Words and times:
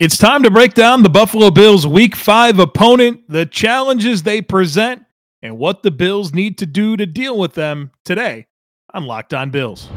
It's 0.00 0.16
time 0.16 0.42
to 0.44 0.50
break 0.50 0.72
down 0.72 1.02
the 1.02 1.10
Buffalo 1.10 1.50
Bills 1.50 1.86
week 1.86 2.16
five 2.16 2.58
opponent, 2.58 3.20
the 3.28 3.44
challenges 3.44 4.22
they 4.22 4.40
present, 4.40 5.04
and 5.42 5.58
what 5.58 5.82
the 5.82 5.90
Bills 5.90 6.32
need 6.32 6.56
to 6.56 6.64
do 6.64 6.96
to 6.96 7.04
deal 7.04 7.36
with 7.36 7.52
them 7.52 7.90
today 8.02 8.46
on 8.94 9.04
Locked 9.04 9.34
On 9.34 9.50
Bills. 9.50 9.90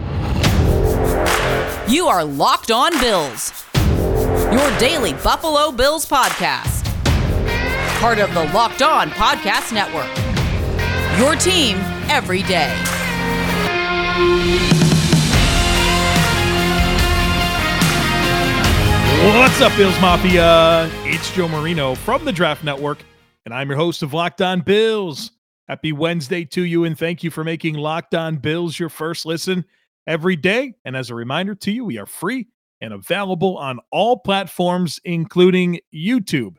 You 1.88 2.08
are 2.08 2.26
Locked 2.26 2.70
On 2.70 2.92
Bills, 3.00 3.64
your 4.52 4.78
daily 4.78 5.14
Buffalo 5.14 5.72
Bills 5.72 6.06
podcast. 6.06 6.84
Part 8.02 8.20
of 8.20 8.34
the 8.34 8.44
Locked 8.54 8.82
On 8.82 9.10
Podcast 9.12 9.72
Network. 9.72 10.12
Your 11.18 11.38
team 11.38 11.78
every 12.10 12.44
day. 12.44 12.78
What's 19.24 19.62
up, 19.62 19.76
Bills 19.78 19.98
Mafia? 20.02 20.90
It's 21.06 21.32
Joe 21.32 21.48
Marino 21.48 21.96
from 21.96 22.26
the 22.26 22.32
Draft 22.34 22.62
Network, 22.62 23.06
and 23.46 23.54
I'm 23.54 23.70
your 23.70 23.78
host 23.78 24.04
of 24.04 24.14
Locked 24.14 24.42
On 24.42 24.60
Bills. 24.60 25.32
Happy 25.70 25.94
Wednesday 25.94 26.44
to 26.44 26.64
you, 26.64 26.84
and 26.84 27.00
thank 27.00 27.24
you 27.24 27.32
for 27.32 27.46
making 27.46 27.76
Locked 27.76 28.16
On 28.16 28.36
Bills 28.36 28.78
your 28.78 28.90
first 28.90 29.26
listen 29.26 29.64
every 30.06 30.36
day. 30.36 30.74
And 30.84 30.98
as 30.98 31.10
a 31.10 31.16
reminder 31.16 31.56
to 31.56 31.72
you, 31.72 31.86
we 31.86 31.98
are 31.98 32.06
free 32.06 32.48
and 32.82 32.94
available 32.94 33.58
on 33.58 33.80
all 33.94 34.18
platforms, 34.20 35.00
including 35.06 35.80
YouTube. 35.96 36.58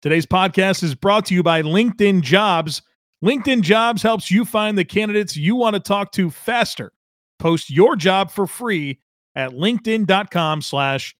Today's 0.00 0.26
podcast 0.26 0.82
is 0.82 0.94
brought 0.94 1.26
to 1.26 1.34
you 1.34 1.42
by 1.42 1.60
LinkedIn 1.60 2.22
Jobs. 2.22 2.80
LinkedIn 3.22 3.60
Jobs 3.60 4.00
helps 4.00 4.30
you 4.30 4.46
find 4.46 4.78
the 4.78 4.84
candidates 4.84 5.36
you 5.36 5.56
want 5.56 5.74
to 5.74 5.80
talk 5.80 6.12
to 6.12 6.30
faster. 6.30 6.90
Post 7.38 7.68
your 7.68 7.96
job 7.96 8.30
for 8.30 8.46
free 8.46 8.98
at 9.34 9.50
linkedin.com 9.50 10.62
slash 10.62 11.14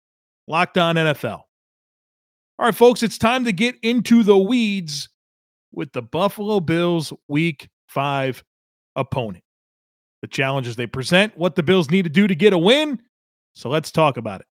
Locked 0.48 0.78
On 0.78 0.96
NFL. 0.96 1.42
All 2.58 2.66
right, 2.66 2.74
folks, 2.74 3.02
it's 3.02 3.18
time 3.18 3.44
to 3.44 3.52
get 3.52 3.76
into 3.82 4.22
the 4.22 4.36
weeds 4.36 5.10
with 5.72 5.92
the 5.92 6.00
Buffalo 6.00 6.58
Bills 6.58 7.12
Week 7.28 7.68
5 7.88 8.42
opponent. 8.96 9.44
The 10.22 10.28
challenges 10.28 10.74
they 10.74 10.86
present, 10.86 11.36
what 11.36 11.54
the 11.54 11.62
Bills 11.62 11.90
need 11.90 12.02
to 12.04 12.10
do 12.10 12.26
to 12.26 12.34
get 12.34 12.54
a 12.54 12.58
win. 12.58 13.00
So 13.54 13.68
let's 13.68 13.92
talk 13.92 14.16
about 14.16 14.40
it. 14.40 14.46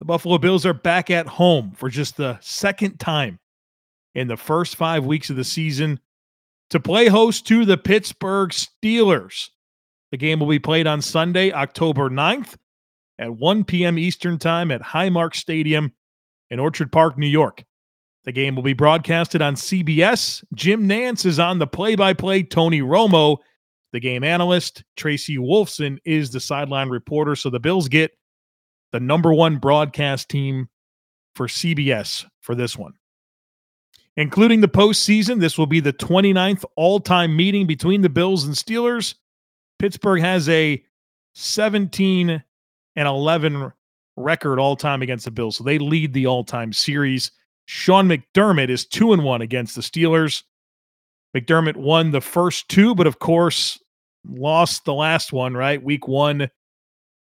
The 0.00 0.04
Buffalo 0.04 0.36
Bills 0.36 0.66
are 0.66 0.74
back 0.74 1.10
at 1.10 1.26
home 1.26 1.72
for 1.76 1.88
just 1.88 2.18
the 2.18 2.38
second 2.42 3.00
time 3.00 3.38
in 4.14 4.28
the 4.28 4.36
first 4.36 4.76
five 4.76 5.06
weeks 5.06 5.30
of 5.30 5.36
the 5.36 5.44
season 5.44 5.98
to 6.68 6.78
play 6.78 7.08
host 7.08 7.46
to 7.46 7.64
the 7.64 7.78
Pittsburgh 7.78 8.50
Steelers. 8.50 9.48
The 10.10 10.18
game 10.18 10.40
will 10.40 10.48
be 10.48 10.58
played 10.58 10.86
on 10.86 11.00
Sunday, 11.00 11.52
October 11.52 12.10
9th 12.10 12.56
at 13.22 13.36
1 13.36 13.62
p.m. 13.64 13.98
Eastern 13.98 14.36
Time 14.36 14.72
at 14.72 14.82
Highmark 14.82 15.36
Stadium 15.36 15.92
in 16.50 16.58
Orchard 16.58 16.90
Park, 16.90 17.16
New 17.16 17.28
York. 17.28 17.62
The 18.24 18.32
game 18.32 18.56
will 18.56 18.64
be 18.64 18.72
broadcasted 18.72 19.40
on 19.40 19.54
CBS. 19.54 20.42
Jim 20.54 20.88
Nantz 20.88 21.24
is 21.24 21.38
on 21.38 21.60
the 21.60 21.66
play 21.66 21.94
by 21.94 22.14
play. 22.14 22.42
Tony 22.42 22.80
Romo, 22.80 23.38
the 23.92 24.00
game 24.00 24.24
analyst. 24.24 24.82
Tracy 24.96 25.38
Wolfson 25.38 25.98
is 26.04 26.30
the 26.30 26.40
sideline 26.40 26.88
reporter. 26.88 27.36
So 27.36 27.48
the 27.48 27.60
Bills 27.60 27.88
get 27.88 28.10
the 28.90 28.98
number 28.98 29.32
one 29.32 29.58
broadcast 29.58 30.28
team 30.28 30.68
for 31.36 31.46
CBS 31.46 32.26
for 32.40 32.56
this 32.56 32.76
one. 32.76 32.94
Including 34.16 34.60
the 34.60 34.68
postseason, 34.68 35.38
this 35.38 35.56
will 35.56 35.66
be 35.66 35.80
the 35.80 35.92
29th 35.92 36.64
all 36.76 36.98
time 36.98 37.36
meeting 37.36 37.68
between 37.68 38.02
the 38.02 38.10
Bills 38.10 38.44
and 38.44 38.54
Steelers. 38.54 39.14
Pittsburgh 39.78 40.20
has 40.20 40.48
a 40.48 40.82
17 41.34 42.42
and 42.96 43.08
11 43.08 43.72
record 44.16 44.58
all 44.58 44.76
time 44.76 45.02
against 45.02 45.24
the 45.24 45.30
Bills. 45.30 45.56
So 45.56 45.64
they 45.64 45.78
lead 45.78 46.12
the 46.12 46.26
all 46.26 46.44
time 46.44 46.72
series. 46.72 47.30
Sean 47.66 48.08
McDermott 48.08 48.68
is 48.68 48.86
2 48.86 49.12
and 49.12 49.24
1 49.24 49.42
against 49.42 49.74
the 49.74 49.82
Steelers. 49.82 50.42
McDermott 51.36 51.76
won 51.76 52.10
the 52.10 52.20
first 52.20 52.68
two, 52.68 52.94
but 52.94 53.06
of 53.06 53.18
course, 53.18 53.78
lost 54.28 54.84
the 54.84 54.94
last 54.94 55.32
one, 55.32 55.54
right? 55.54 55.82
Week 55.82 56.06
one 56.06 56.50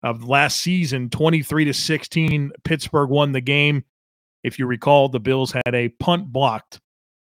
of 0.03 0.27
last 0.27 0.59
season, 0.59 1.09
23 1.09 1.65
to 1.65 1.73
16. 1.73 2.51
Pittsburgh 2.63 3.09
won 3.09 3.31
the 3.31 3.41
game. 3.41 3.83
If 4.43 4.57
you 4.59 4.65
recall, 4.65 5.07
the 5.07 5.19
Bills 5.19 5.51
had 5.51 5.75
a 5.75 5.89
punt 5.89 6.31
blocked 6.31 6.81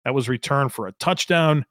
that 0.04 0.14
was 0.14 0.30
returned 0.30 0.74
for 0.74 0.88
a 0.88 0.92
touchdown. 0.94 1.66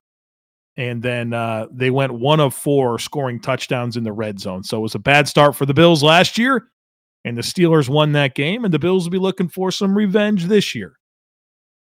And 0.76 1.02
then 1.02 1.32
uh, 1.32 1.66
they 1.70 1.90
went 1.90 2.12
one 2.12 2.40
of 2.40 2.54
four 2.54 2.98
scoring 2.98 3.40
touchdowns 3.40 3.96
in 3.96 4.04
the 4.04 4.12
red 4.12 4.38
zone. 4.38 4.62
So 4.62 4.78
it 4.78 4.82
was 4.82 4.94
a 4.94 5.00
bad 5.00 5.26
start 5.26 5.56
for 5.56 5.64
the 5.64 5.74
Bills 5.74 6.02
last 6.02 6.36
year. 6.36 6.68
And 7.24 7.36
the 7.36 7.42
Steelers 7.42 7.88
won 7.88 8.12
that 8.12 8.34
game. 8.34 8.64
And 8.64 8.72
the 8.72 8.78
Bills 8.78 9.04
will 9.04 9.12
be 9.12 9.18
looking 9.18 9.48
for 9.48 9.70
some 9.70 9.96
revenge 9.96 10.46
this 10.46 10.74
year. 10.74 10.96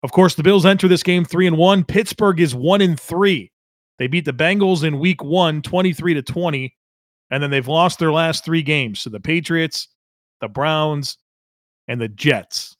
Of 0.03 0.11
course, 0.11 0.35
the 0.35 0.43
Bills 0.43 0.65
enter 0.65 0.87
this 0.87 1.03
game 1.03 1.25
three 1.25 1.47
and 1.47 1.57
one. 1.57 1.83
Pittsburgh 1.83 2.39
is 2.39 2.53
one 2.53 2.81
and 2.81 2.99
three. 2.99 3.51
They 3.97 4.07
beat 4.07 4.25
the 4.25 4.33
Bengals 4.33 4.83
in 4.83 4.99
week 4.99 5.23
one, 5.23 5.61
23 5.61 6.15
to 6.15 6.21
20. 6.21 6.75
And 7.29 7.41
then 7.41 7.49
they've 7.49 7.67
lost 7.67 7.99
their 7.99 8.11
last 8.11 8.43
three 8.43 8.63
games 8.63 9.03
to 9.03 9.09
the 9.09 9.19
Patriots, 9.19 9.87
the 10.41 10.49
Browns, 10.49 11.17
and 11.87 12.01
the 12.01 12.09
Jets. 12.09 12.70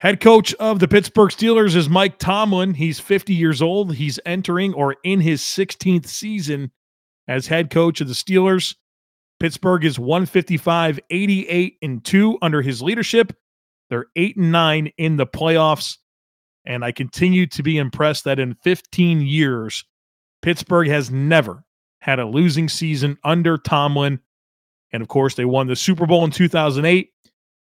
Head 0.00 0.20
coach 0.20 0.52
of 0.54 0.78
the 0.78 0.88
Pittsburgh 0.88 1.30
Steelers 1.30 1.74
is 1.74 1.88
Mike 1.88 2.18
Tomlin. 2.18 2.74
He's 2.74 3.00
50 3.00 3.32
years 3.32 3.62
old. 3.62 3.94
He's 3.94 4.20
entering 4.26 4.74
or 4.74 4.96
in 5.04 5.22
his 5.22 5.40
16th 5.40 6.06
season 6.06 6.70
as 7.26 7.46
head 7.46 7.70
coach 7.70 8.02
of 8.02 8.08
the 8.08 8.14
Steelers. 8.14 8.74
Pittsburgh 9.40 9.86
is 9.86 9.98
155, 9.98 11.00
88, 11.08 11.76
and 11.80 12.04
2 12.04 12.38
under 12.42 12.60
his 12.60 12.82
leadership. 12.82 13.32
They're 13.88 14.06
8 14.16 14.36
and 14.36 14.52
9 14.52 14.92
in 14.98 15.16
the 15.16 15.26
playoffs. 15.26 15.96
And 16.66 16.84
I 16.84 16.92
continue 16.92 17.46
to 17.46 17.62
be 17.62 17.78
impressed 17.78 18.24
that 18.24 18.38
in 18.38 18.54
15 18.54 19.22
years, 19.22 19.82
Pittsburgh 20.42 20.88
has 20.88 21.10
never 21.10 21.64
had 22.00 22.18
a 22.18 22.26
losing 22.26 22.68
season 22.68 23.16
under 23.24 23.56
Tomlin. 23.56 24.20
And 24.92 25.02
of 25.02 25.08
course, 25.08 25.36
they 25.36 25.46
won 25.46 25.68
the 25.68 25.76
Super 25.76 26.06
Bowl 26.06 26.24
in 26.24 26.30
2008 26.32 27.10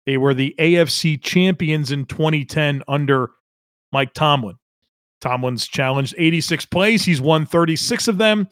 they 0.05 0.17
were 0.17 0.33
the 0.33 0.55
AFC 0.59 1.21
champions 1.21 1.91
in 1.91 2.05
2010 2.05 2.83
under 2.87 3.31
Mike 3.91 4.13
Tomlin. 4.13 4.55
Tomlin's 5.21 5.67
challenged 5.67 6.13
86 6.17 6.65
plays. 6.67 7.03
He's 7.03 7.21
won 7.21 7.45
36 7.45 8.07
of 8.07 8.17
them. 8.17 8.47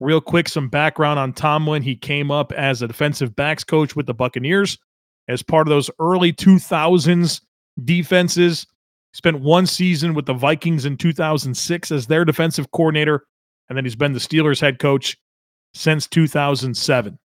Real 0.00 0.20
quick, 0.20 0.48
some 0.48 0.68
background 0.68 1.18
on 1.18 1.32
Tomlin. 1.32 1.82
He 1.82 1.96
came 1.96 2.30
up 2.30 2.52
as 2.52 2.82
a 2.82 2.88
defensive 2.88 3.34
backs 3.34 3.64
coach 3.64 3.96
with 3.96 4.06
the 4.06 4.14
Buccaneers 4.14 4.78
as 5.28 5.42
part 5.42 5.66
of 5.66 5.70
those 5.70 5.90
early 5.98 6.32
2000s 6.32 7.40
defenses. 7.84 8.66
Spent 9.14 9.40
one 9.40 9.66
season 9.66 10.14
with 10.14 10.26
the 10.26 10.34
Vikings 10.34 10.84
in 10.84 10.96
2006 10.96 11.90
as 11.90 12.06
their 12.06 12.24
defensive 12.24 12.70
coordinator, 12.70 13.26
and 13.68 13.76
then 13.76 13.84
he's 13.84 13.96
been 13.96 14.12
the 14.12 14.18
Steelers 14.18 14.60
head 14.60 14.78
coach 14.78 15.16
since 15.74 16.06
2007. 16.06 17.18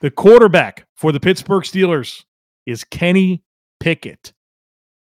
The 0.00 0.10
quarterback 0.10 0.86
for 0.94 1.12
the 1.12 1.20
Pittsburgh 1.20 1.64
Steelers 1.64 2.24
is 2.68 2.84
Kenny 2.84 3.42
Pickett, 3.80 4.34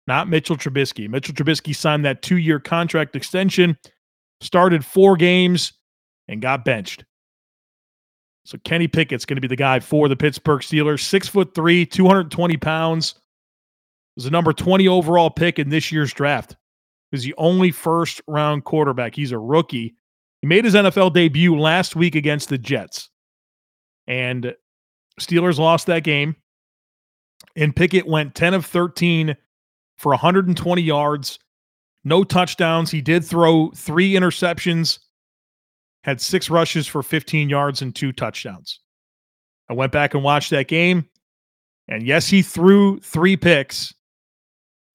not 0.06 0.28
Mitchell 0.28 0.56
Trubisky. 0.56 1.08
Mitchell 1.08 1.34
Trubisky 1.34 1.74
signed 1.74 2.04
that 2.04 2.20
two 2.20 2.36
year 2.36 2.60
contract 2.60 3.16
extension, 3.16 3.78
started 4.42 4.84
four 4.84 5.16
games, 5.16 5.72
and 6.28 6.42
got 6.42 6.64
benched. 6.66 7.04
So 8.44 8.58
Kenny 8.64 8.86
Pickett's 8.86 9.24
going 9.24 9.38
to 9.38 9.40
be 9.40 9.48
the 9.48 9.56
guy 9.56 9.80
for 9.80 10.08
the 10.08 10.16
Pittsburgh 10.16 10.60
Steelers. 10.60 11.00
Six 11.00 11.28
foot 11.28 11.54
three, 11.54 11.86
220 11.86 12.58
pounds. 12.58 13.14
Was 14.16 14.24
the 14.24 14.30
number 14.30 14.52
20 14.52 14.86
overall 14.86 15.30
pick 15.30 15.58
in 15.58 15.68
this 15.70 15.90
year's 15.90 16.12
draft. 16.12 16.56
He's 17.10 17.24
the 17.24 17.34
only 17.38 17.70
first 17.70 18.20
round 18.26 18.64
quarterback. 18.64 19.14
He's 19.14 19.32
a 19.32 19.38
rookie. 19.38 19.96
He 20.42 20.46
made 20.46 20.64
his 20.64 20.74
NFL 20.74 21.14
debut 21.14 21.58
last 21.58 21.96
week 21.96 22.14
against 22.14 22.50
the 22.50 22.58
Jets. 22.58 23.08
And 24.06 24.54
Steelers 25.20 25.58
lost 25.58 25.86
that 25.86 26.04
game. 26.04 26.36
And 27.54 27.74
Pickett 27.74 28.06
went 28.06 28.34
10 28.34 28.54
of 28.54 28.66
13 28.66 29.36
for 29.96 30.10
120 30.10 30.82
yards, 30.82 31.38
no 32.04 32.22
touchdowns. 32.22 32.90
He 32.90 33.00
did 33.00 33.24
throw 33.24 33.70
three 33.74 34.12
interceptions, 34.12 34.98
had 36.04 36.20
six 36.20 36.50
rushes 36.50 36.86
for 36.86 37.02
15 37.02 37.48
yards 37.48 37.82
and 37.82 37.94
two 37.94 38.12
touchdowns. 38.12 38.80
I 39.68 39.74
went 39.74 39.92
back 39.92 40.14
and 40.14 40.22
watched 40.22 40.50
that 40.50 40.68
game. 40.68 41.08
And 41.88 42.02
yes, 42.02 42.28
he 42.28 42.42
threw 42.42 42.98
three 43.00 43.36
picks. 43.36 43.94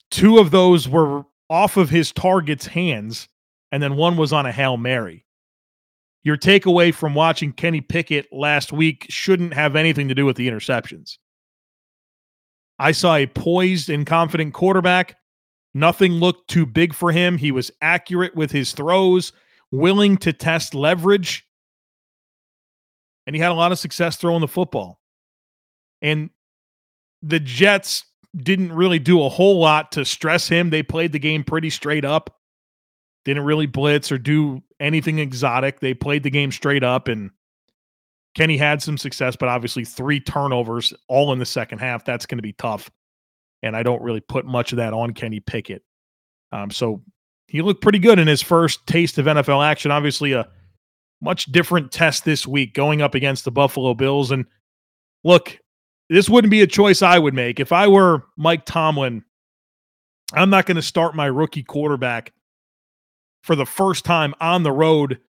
Two 0.10 0.39
of 0.39 0.51
those 0.51 0.88
were 0.88 1.24
off 1.50 1.77
of 1.77 1.89
his 1.89 2.12
target's 2.12 2.68
hands, 2.68 3.27
and 3.71 3.81
then 3.81 3.95
one 3.95 4.18
was 4.18 4.33
on 4.33 4.45
a 4.45 4.51
Hail 4.51 4.77
Mary. 4.77 5.25
Your 6.24 6.38
takeaway 6.38 6.94
from 6.94 7.16
watching 7.16 7.51
Kenny 7.51 7.81
Pickett 7.81 8.27
last 8.31 8.71
week 8.71 9.06
shouldn't 9.10 9.54
have 9.54 9.75
anything 9.75 10.07
to 10.07 10.16
do 10.16 10.25
with 10.25 10.36
the 10.36 10.48
interceptions. 10.48 11.18
I 12.81 12.94
saw 12.94 13.16
a 13.16 13.28
poised 13.28 13.92
and 13.92 14.07
confident 14.07 14.56
quarterback. 14.56 15.18
Nothing 15.75 16.13
looked 16.13 16.50
too 16.50 16.66
big 16.66 16.95
for 16.95 17.12
him. 17.12 17.38
He 17.38 17.51
was 17.51 17.69
accurate 17.80 18.36
with 18.36 18.51
his 18.51 18.72
throws, 18.72 19.33
willing 19.72 20.18
to 20.18 20.33
test 20.33 20.74
leverage, 20.74 21.45
and 23.28 23.36
he 23.36 23.42
had 23.42 23.51
a 23.51 23.54
lot 23.56 23.72
of 23.72 23.78
success 23.78 24.18
throwing 24.18 24.42
the 24.42 24.48
football. 24.48 25.00
And 26.01 26.31
the 27.22 27.39
Jets 27.39 28.04
didn't 28.36 28.74
really 28.74 28.98
do 28.98 29.24
a 29.24 29.30
whole 29.30 29.60
lot 29.60 29.92
to 29.92 30.04
stress 30.04 30.48
him. 30.48 30.72
They 30.72 30.81
played 30.81 31.12
the 31.12 31.19
game 31.19 31.44
pretty 31.44 31.69
straight 31.69 32.04
up. 32.04 32.36
Didn't 33.25 33.44
really 33.44 33.68
blitz 33.68 34.12
or 34.12 34.18
do 34.18 34.63
anything 34.80 35.19
exotic. 35.19 35.81
They 35.81 35.94
played 35.94 36.24
the 36.24 36.31
game 36.31 36.51
straight 36.51 36.83
up 36.83 37.07
and 37.07 37.30
Kenny 38.33 38.57
had 38.57 38.81
some 38.81 38.98
success, 38.98 39.36
but 39.36 39.50
obviously 39.50 39.83
three 39.83 40.19
turnovers 40.19 40.94
all 41.07 41.33
in 41.33 41.39
the 41.39 41.45
second 41.45 41.80
half. 41.80 42.06
That's 42.06 42.25
going 42.25 42.38
to 42.38 42.44
be 42.44 42.54
tough. 42.54 42.89
And 43.62 43.75
I 43.75 43.83
don't 43.83 44.01
really 44.01 44.22
put 44.22 44.45
much 44.45 44.72
of 44.72 44.78
that 44.78 44.94
on 44.94 45.13
Kenny 45.13 45.39
Pickett. 45.39 45.83
Um, 46.51 46.72
so 46.72 47.04
he 47.48 47.62
looked 47.62 47.81
pretty 47.81 48.00
good 48.00 48.19
in 48.19 48.28
his 48.28 48.42
first 48.42 48.86
taste 48.88 49.18
of 49.18 49.25
NFL 49.25 49.66
action. 49.66 49.92
Obviously, 49.92 50.31
a 50.31 50.48
much 51.22 51.45
different 51.45 51.92
test 51.92 52.25
this 52.25 52.48
week 52.48 52.74
going 52.74 53.01
up 53.01 53.13
against 53.13 53.45
the 53.45 53.51
Buffalo 53.51 53.94
Bills. 53.94 54.31
And 54.31 54.45
look, 55.24 55.60
this 56.10 56.30
wouldn't 56.30 56.51
be 56.51 56.62
a 56.62 56.68
choice 56.68 57.01
I 57.01 57.19
would 57.19 57.33
make. 57.33 57.60
If 57.60 57.72
I 57.72 57.88
were 57.88 58.24
Mike 58.38 58.66
Tomlin, 58.66 59.24
I'm 60.33 60.50
not 60.50 60.66
going 60.66 60.78
to 60.78 60.81
start 60.81 61.16
my 61.16 61.25
rookie 61.25 61.63
quarterback 61.63 62.33
for 63.44 63.56
the 63.56 63.66
first 63.66 64.06
time 64.06 64.33
on 64.39 64.63
the 64.63 64.72
road 64.72 65.19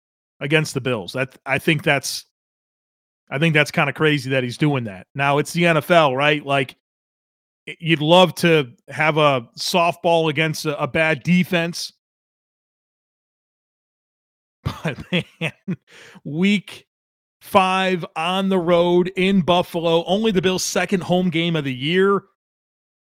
against 0.40 0.75
the 0.75 0.81
Bills. 0.81 1.12
That 1.12 1.37
I 1.44 1.58
think 1.58 1.82
that's 1.82 2.25
I 3.30 3.38
think 3.38 3.54
that's 3.54 3.70
kind 3.70 3.88
of 3.88 3.96
crazy 3.96 4.30
that 4.30 4.42
he's 4.42 4.58
doing 4.58 4.84
that. 4.84 5.06
Now 5.14 5.38
it's 5.38 5.52
the 5.52 5.64
NFL, 5.64 6.16
right? 6.16 6.44
Like 6.44 6.76
you'd 7.66 8.02
love 8.02 8.34
to 8.36 8.72
have 8.88 9.16
a 9.16 9.48
softball 9.58 10.28
against 10.28 10.66
a, 10.66 10.80
a 10.80 10.86
bad 10.86 11.22
defense. 11.22 11.92
But 14.84 14.96
man, 15.10 15.76
week 16.24 16.86
five 17.40 18.06
on 18.14 18.48
the 18.48 18.58
road 18.58 19.10
in 19.16 19.40
Buffalo, 19.40 20.04
only 20.04 20.30
the 20.30 20.40
Bills' 20.40 20.64
second 20.64 21.02
home 21.02 21.30
game 21.30 21.56
of 21.56 21.64
the 21.64 21.75
year. 21.75 22.22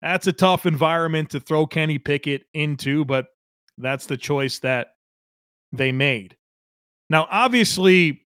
That's 0.02 0.26
a 0.26 0.32
tough 0.34 0.66
environment 0.66 1.30
to 1.30 1.40
throw 1.40 1.66
Kenny 1.66 1.98
Pickett 1.98 2.44
into, 2.52 3.06
but 3.06 3.28
that's 3.78 4.04
the 4.04 4.18
choice 4.18 4.58
that 4.58 4.88
they 5.72 5.92
made. 5.92 6.36
Now, 7.08 7.26
obviously, 7.30 8.25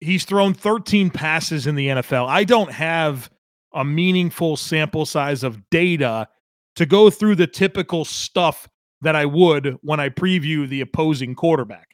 he's 0.00 0.24
thrown 0.24 0.54
13 0.54 1.10
passes 1.10 1.66
in 1.66 1.74
the 1.74 1.88
NFL. 1.88 2.26
I 2.26 2.44
don't 2.44 2.72
have 2.72 3.30
a 3.72 3.84
meaningful 3.84 4.56
sample 4.56 5.06
size 5.06 5.44
of 5.44 5.68
data 5.70 6.28
to 6.76 6.86
go 6.86 7.10
through 7.10 7.36
the 7.36 7.46
typical 7.46 8.04
stuff 8.04 8.68
that 9.02 9.14
I 9.14 9.26
would 9.26 9.78
when 9.82 10.00
I 10.00 10.08
preview 10.08 10.68
the 10.68 10.80
opposing 10.80 11.34
quarterback. 11.34 11.88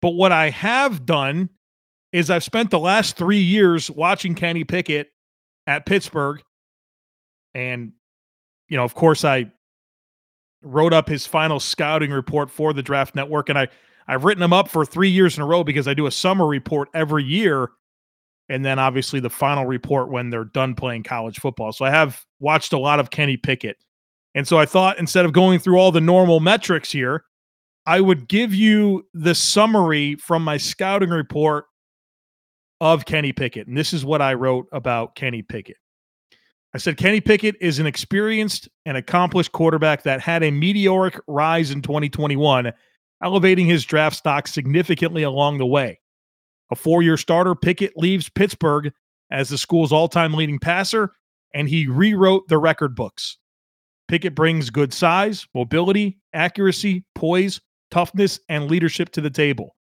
But 0.00 0.10
what 0.10 0.32
I 0.32 0.50
have 0.50 1.06
done 1.06 1.50
is 2.12 2.30
I've 2.30 2.44
spent 2.44 2.70
the 2.70 2.78
last 2.78 3.16
three 3.16 3.40
years 3.40 3.90
watching 3.90 4.34
Kenny 4.34 4.64
Pickett 4.64 5.08
at 5.66 5.86
Pittsburgh. 5.86 6.40
And, 7.54 7.92
you 8.68 8.76
know, 8.76 8.84
of 8.84 8.94
course, 8.94 9.24
I 9.24 9.50
wrote 10.62 10.92
up 10.92 11.08
his 11.08 11.26
final 11.26 11.60
scouting 11.60 12.10
report 12.10 12.50
for 12.50 12.72
the 12.72 12.82
Draft 12.82 13.14
Network. 13.14 13.48
And 13.48 13.58
I, 13.58 13.68
I've 14.08 14.24
written 14.24 14.40
them 14.40 14.52
up 14.52 14.68
for 14.68 14.84
three 14.84 15.10
years 15.10 15.36
in 15.36 15.42
a 15.42 15.46
row 15.46 15.64
because 15.64 15.88
I 15.88 15.94
do 15.94 16.06
a 16.06 16.10
summer 16.10 16.46
report 16.46 16.88
every 16.94 17.24
year. 17.24 17.70
And 18.48 18.64
then 18.64 18.78
obviously 18.78 19.18
the 19.18 19.30
final 19.30 19.66
report 19.66 20.10
when 20.10 20.30
they're 20.30 20.44
done 20.44 20.74
playing 20.74 21.02
college 21.02 21.40
football. 21.40 21.72
So 21.72 21.84
I 21.84 21.90
have 21.90 22.24
watched 22.38 22.72
a 22.72 22.78
lot 22.78 23.00
of 23.00 23.10
Kenny 23.10 23.36
Pickett. 23.36 23.76
And 24.34 24.46
so 24.46 24.58
I 24.58 24.66
thought 24.66 24.98
instead 24.98 25.24
of 25.24 25.32
going 25.32 25.58
through 25.58 25.78
all 25.78 25.90
the 25.90 26.00
normal 26.00 26.40
metrics 26.40 26.92
here, 26.92 27.24
I 27.86 28.00
would 28.00 28.28
give 28.28 28.54
you 28.54 29.06
the 29.14 29.34
summary 29.34 30.16
from 30.16 30.44
my 30.44 30.56
scouting 30.56 31.10
report 31.10 31.64
of 32.80 33.06
Kenny 33.06 33.32
Pickett. 33.32 33.66
And 33.66 33.76
this 33.76 33.92
is 33.92 34.04
what 34.04 34.20
I 34.20 34.34
wrote 34.34 34.66
about 34.72 35.14
Kenny 35.14 35.42
Pickett. 35.42 35.76
I 36.74 36.78
said 36.78 36.98
Kenny 36.98 37.22
Pickett 37.22 37.56
is 37.60 37.78
an 37.78 37.86
experienced 37.86 38.68
and 38.84 38.96
accomplished 38.96 39.52
quarterback 39.52 40.02
that 40.02 40.20
had 40.20 40.42
a 40.42 40.50
meteoric 40.50 41.18
rise 41.26 41.70
in 41.70 41.80
2021, 41.80 42.72
elevating 43.22 43.66
his 43.66 43.84
draft 43.84 44.16
stock 44.16 44.46
significantly 44.46 45.22
along 45.22 45.58
the 45.58 45.66
way. 45.66 46.00
A 46.70 46.76
four 46.76 47.02
year 47.02 47.16
starter, 47.16 47.54
Pickett 47.54 47.96
leaves 47.96 48.28
Pittsburgh 48.28 48.92
as 49.30 49.48
the 49.48 49.58
school's 49.58 49.92
all 49.92 50.08
time 50.08 50.34
leading 50.34 50.58
passer, 50.58 51.12
and 51.54 51.68
he 51.68 51.86
rewrote 51.86 52.48
the 52.48 52.58
record 52.58 52.94
books. 52.94 53.38
Pickett 54.08 54.34
brings 54.34 54.70
good 54.70 54.92
size, 54.92 55.46
mobility, 55.54 56.18
accuracy, 56.32 57.04
poise, 57.14 57.60
toughness, 57.90 58.38
and 58.48 58.70
leadership 58.70 59.10
to 59.10 59.20
the 59.20 59.30
table. 59.30 59.74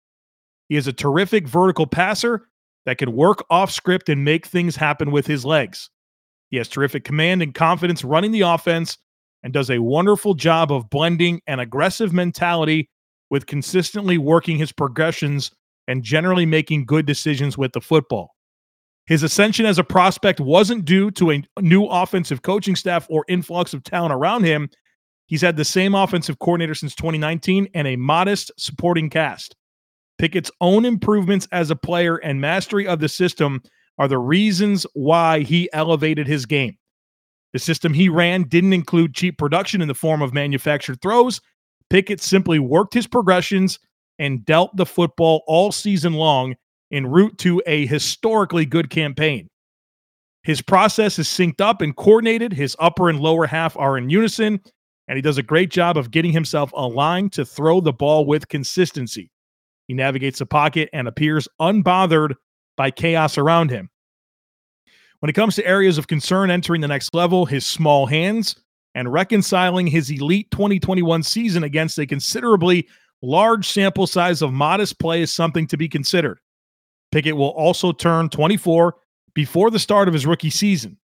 He 0.68 0.76
is 0.76 0.86
a 0.86 0.92
terrific 0.92 1.46
vertical 1.46 1.86
passer 1.86 2.48
that 2.86 2.98
can 2.98 3.14
work 3.14 3.44
off 3.50 3.70
script 3.70 4.08
and 4.08 4.24
make 4.24 4.46
things 4.46 4.76
happen 4.76 5.10
with 5.10 5.26
his 5.26 5.44
legs. 5.44 5.90
He 6.50 6.56
has 6.56 6.68
terrific 6.68 7.04
command 7.04 7.42
and 7.42 7.54
confidence 7.54 8.04
running 8.04 8.30
the 8.30 8.42
offense 8.42 8.98
and 9.42 9.52
does 9.52 9.70
a 9.70 9.80
wonderful 9.80 10.34
job 10.34 10.72
of 10.72 10.88
blending 10.88 11.40
an 11.46 11.60
aggressive 11.60 12.12
mentality 12.12 12.88
with 13.30 13.46
consistently 13.46 14.18
working 14.18 14.58
his 14.58 14.72
progressions 14.72 15.50
and 15.88 16.02
generally 16.02 16.46
making 16.46 16.86
good 16.86 17.06
decisions 17.06 17.58
with 17.58 17.72
the 17.72 17.80
football. 17.80 18.34
His 19.06 19.22
ascension 19.22 19.66
as 19.66 19.78
a 19.78 19.84
prospect 19.84 20.40
wasn't 20.40 20.86
due 20.86 21.10
to 21.12 21.32
a 21.32 21.42
new 21.60 21.84
offensive 21.84 22.42
coaching 22.42 22.74
staff 22.74 23.06
or 23.10 23.24
influx 23.28 23.74
of 23.74 23.84
talent 23.84 24.14
around 24.14 24.44
him. 24.44 24.70
He's 25.26 25.42
had 25.42 25.56
the 25.56 25.64
same 25.64 25.94
offensive 25.94 26.38
coordinator 26.38 26.74
since 26.74 26.94
2019 26.94 27.68
and 27.74 27.86
a 27.86 27.96
modest 27.96 28.50
supporting 28.58 29.10
cast. 29.10 29.56
Pickett's 30.18 30.50
own 30.60 30.84
improvements 30.84 31.46
as 31.52 31.70
a 31.70 31.76
player 31.76 32.16
and 32.16 32.40
mastery 32.40 32.86
of 32.86 33.00
the 33.00 33.08
system 33.08 33.62
are 33.98 34.08
the 34.08 34.18
reasons 34.18 34.86
why 34.94 35.40
he 35.40 35.68
elevated 35.72 36.26
his 36.26 36.46
game. 36.46 36.76
The 37.52 37.58
system 37.58 37.94
he 37.94 38.08
ran 38.08 38.44
didn't 38.44 38.72
include 38.72 39.14
cheap 39.14 39.38
production 39.38 39.80
in 39.80 39.88
the 39.88 39.94
form 39.94 40.22
of 40.22 40.34
manufactured 40.34 41.00
throws. 41.00 41.40
Pickett 41.94 42.20
simply 42.20 42.58
worked 42.58 42.92
his 42.92 43.06
progressions 43.06 43.78
and 44.18 44.44
dealt 44.44 44.76
the 44.76 44.84
football 44.84 45.44
all 45.46 45.70
season 45.70 46.14
long 46.14 46.56
en 46.90 47.06
route 47.06 47.38
to 47.38 47.62
a 47.66 47.86
historically 47.86 48.66
good 48.66 48.90
campaign. 48.90 49.46
His 50.42 50.60
process 50.60 51.20
is 51.20 51.28
synced 51.28 51.60
up 51.60 51.82
and 51.82 51.94
coordinated. 51.94 52.52
His 52.52 52.74
upper 52.80 53.10
and 53.10 53.20
lower 53.20 53.46
half 53.46 53.76
are 53.76 53.96
in 53.96 54.10
unison, 54.10 54.60
and 55.06 55.14
he 55.14 55.22
does 55.22 55.38
a 55.38 55.42
great 55.44 55.70
job 55.70 55.96
of 55.96 56.10
getting 56.10 56.32
himself 56.32 56.72
aligned 56.74 57.32
to 57.34 57.44
throw 57.44 57.80
the 57.80 57.92
ball 57.92 58.26
with 58.26 58.48
consistency. 58.48 59.30
He 59.86 59.94
navigates 59.94 60.40
the 60.40 60.46
pocket 60.46 60.88
and 60.92 61.06
appears 61.06 61.46
unbothered 61.60 62.34
by 62.76 62.90
chaos 62.90 63.38
around 63.38 63.70
him. 63.70 63.88
When 65.20 65.30
it 65.30 65.34
comes 65.34 65.54
to 65.54 65.64
areas 65.64 65.96
of 65.96 66.08
concern 66.08 66.50
entering 66.50 66.80
the 66.80 66.88
next 66.88 67.14
level, 67.14 67.46
his 67.46 67.64
small 67.64 68.06
hands 68.06 68.56
and 68.94 69.12
reconciling 69.12 69.86
his 69.86 70.10
elite 70.10 70.50
2021 70.50 71.22
season 71.22 71.64
against 71.64 71.98
a 71.98 72.06
considerably 72.06 72.88
large 73.22 73.68
sample 73.68 74.06
size 74.06 74.42
of 74.42 74.52
modest 74.52 74.98
play 74.98 75.22
is 75.22 75.32
something 75.32 75.66
to 75.66 75.76
be 75.76 75.88
considered. 75.88 76.38
Pickett 77.10 77.36
will 77.36 77.50
also 77.50 77.92
turn 77.92 78.28
24 78.28 78.94
before 79.34 79.70
the 79.70 79.78
start 79.78 80.08
of 80.08 80.14
his 80.14 80.26
rookie 80.26 80.50
season. 80.50 80.98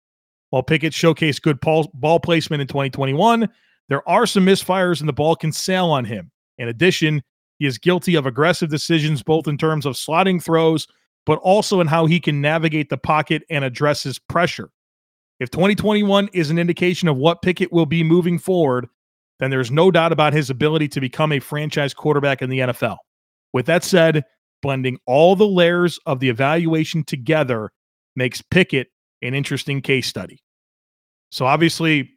While 0.51 0.63
Pickett 0.63 0.93
showcased 0.93 1.43
good 1.43 1.61
ball 1.61 2.21
placement 2.21 2.61
in 2.61 2.67
2021, 2.67 3.49
there 3.89 4.09
are 4.09 4.27
some 4.27 4.45
misfires 4.45 5.01
and 5.01 5.09
the 5.09 5.13
ball 5.13 5.37
can 5.37 5.53
sail 5.53 5.87
on 5.87 6.05
him. 6.05 6.31
In 6.59 6.69
addition, 6.69 7.23
he 7.59 7.67
is 7.67 7.79
guilty 7.79 8.15
of 8.15 8.27
aggressive 8.27 8.71
decisions, 8.71 9.23
both 9.23 9.47
in 9.47 9.59
terms 9.59 9.87
of 9.87 9.95
slotting 9.95 10.43
throws, 10.43 10.87
but 11.27 11.39
also 11.41 11.81
in 11.81 11.87
how 11.87 12.07
he 12.07 12.19
can 12.19 12.41
navigate 12.41 12.89
the 12.89 12.99
pocket 12.99 13.43
and 13.51 13.65
addresses 13.65 14.19
pressure. 14.19 14.71
If 15.41 15.51
2021 15.51 16.29
is 16.33 16.51
an 16.51 16.59
indication 16.59 17.09
of 17.09 17.17
what 17.17 17.43
Pickett 17.43 17.73
will 17.73 17.87
be 17.87 18.05
moving 18.05 18.39
forward, 18.39 18.89
then 19.41 19.51
there's 19.51 19.71
no 19.71 19.91
doubt 19.91 20.13
about 20.13 20.35
his 20.35 20.51
ability 20.51 20.89
to 20.89 21.01
become 21.01 21.33
a 21.33 21.41
franchise 21.41 21.95
quarterback 21.95 22.43
in 22.43 22.51
the 22.51 22.59
NFL. 22.59 22.99
With 23.53 23.67
that 23.67 23.83
said, 23.83 24.25
blending 24.63 24.99
all 25.07 25.35
the 25.35 25.47
layers 25.47 25.99
of 26.07 26.21
the 26.21 26.29
evaluation 26.29 27.03
together 27.03 27.73
makes 28.15 28.43
Pickett 28.43 28.89
an 29.23 29.35
interesting 29.35 29.81
case 29.81 30.07
study. 30.07 30.39
So, 31.33 31.47
obviously, 31.47 32.11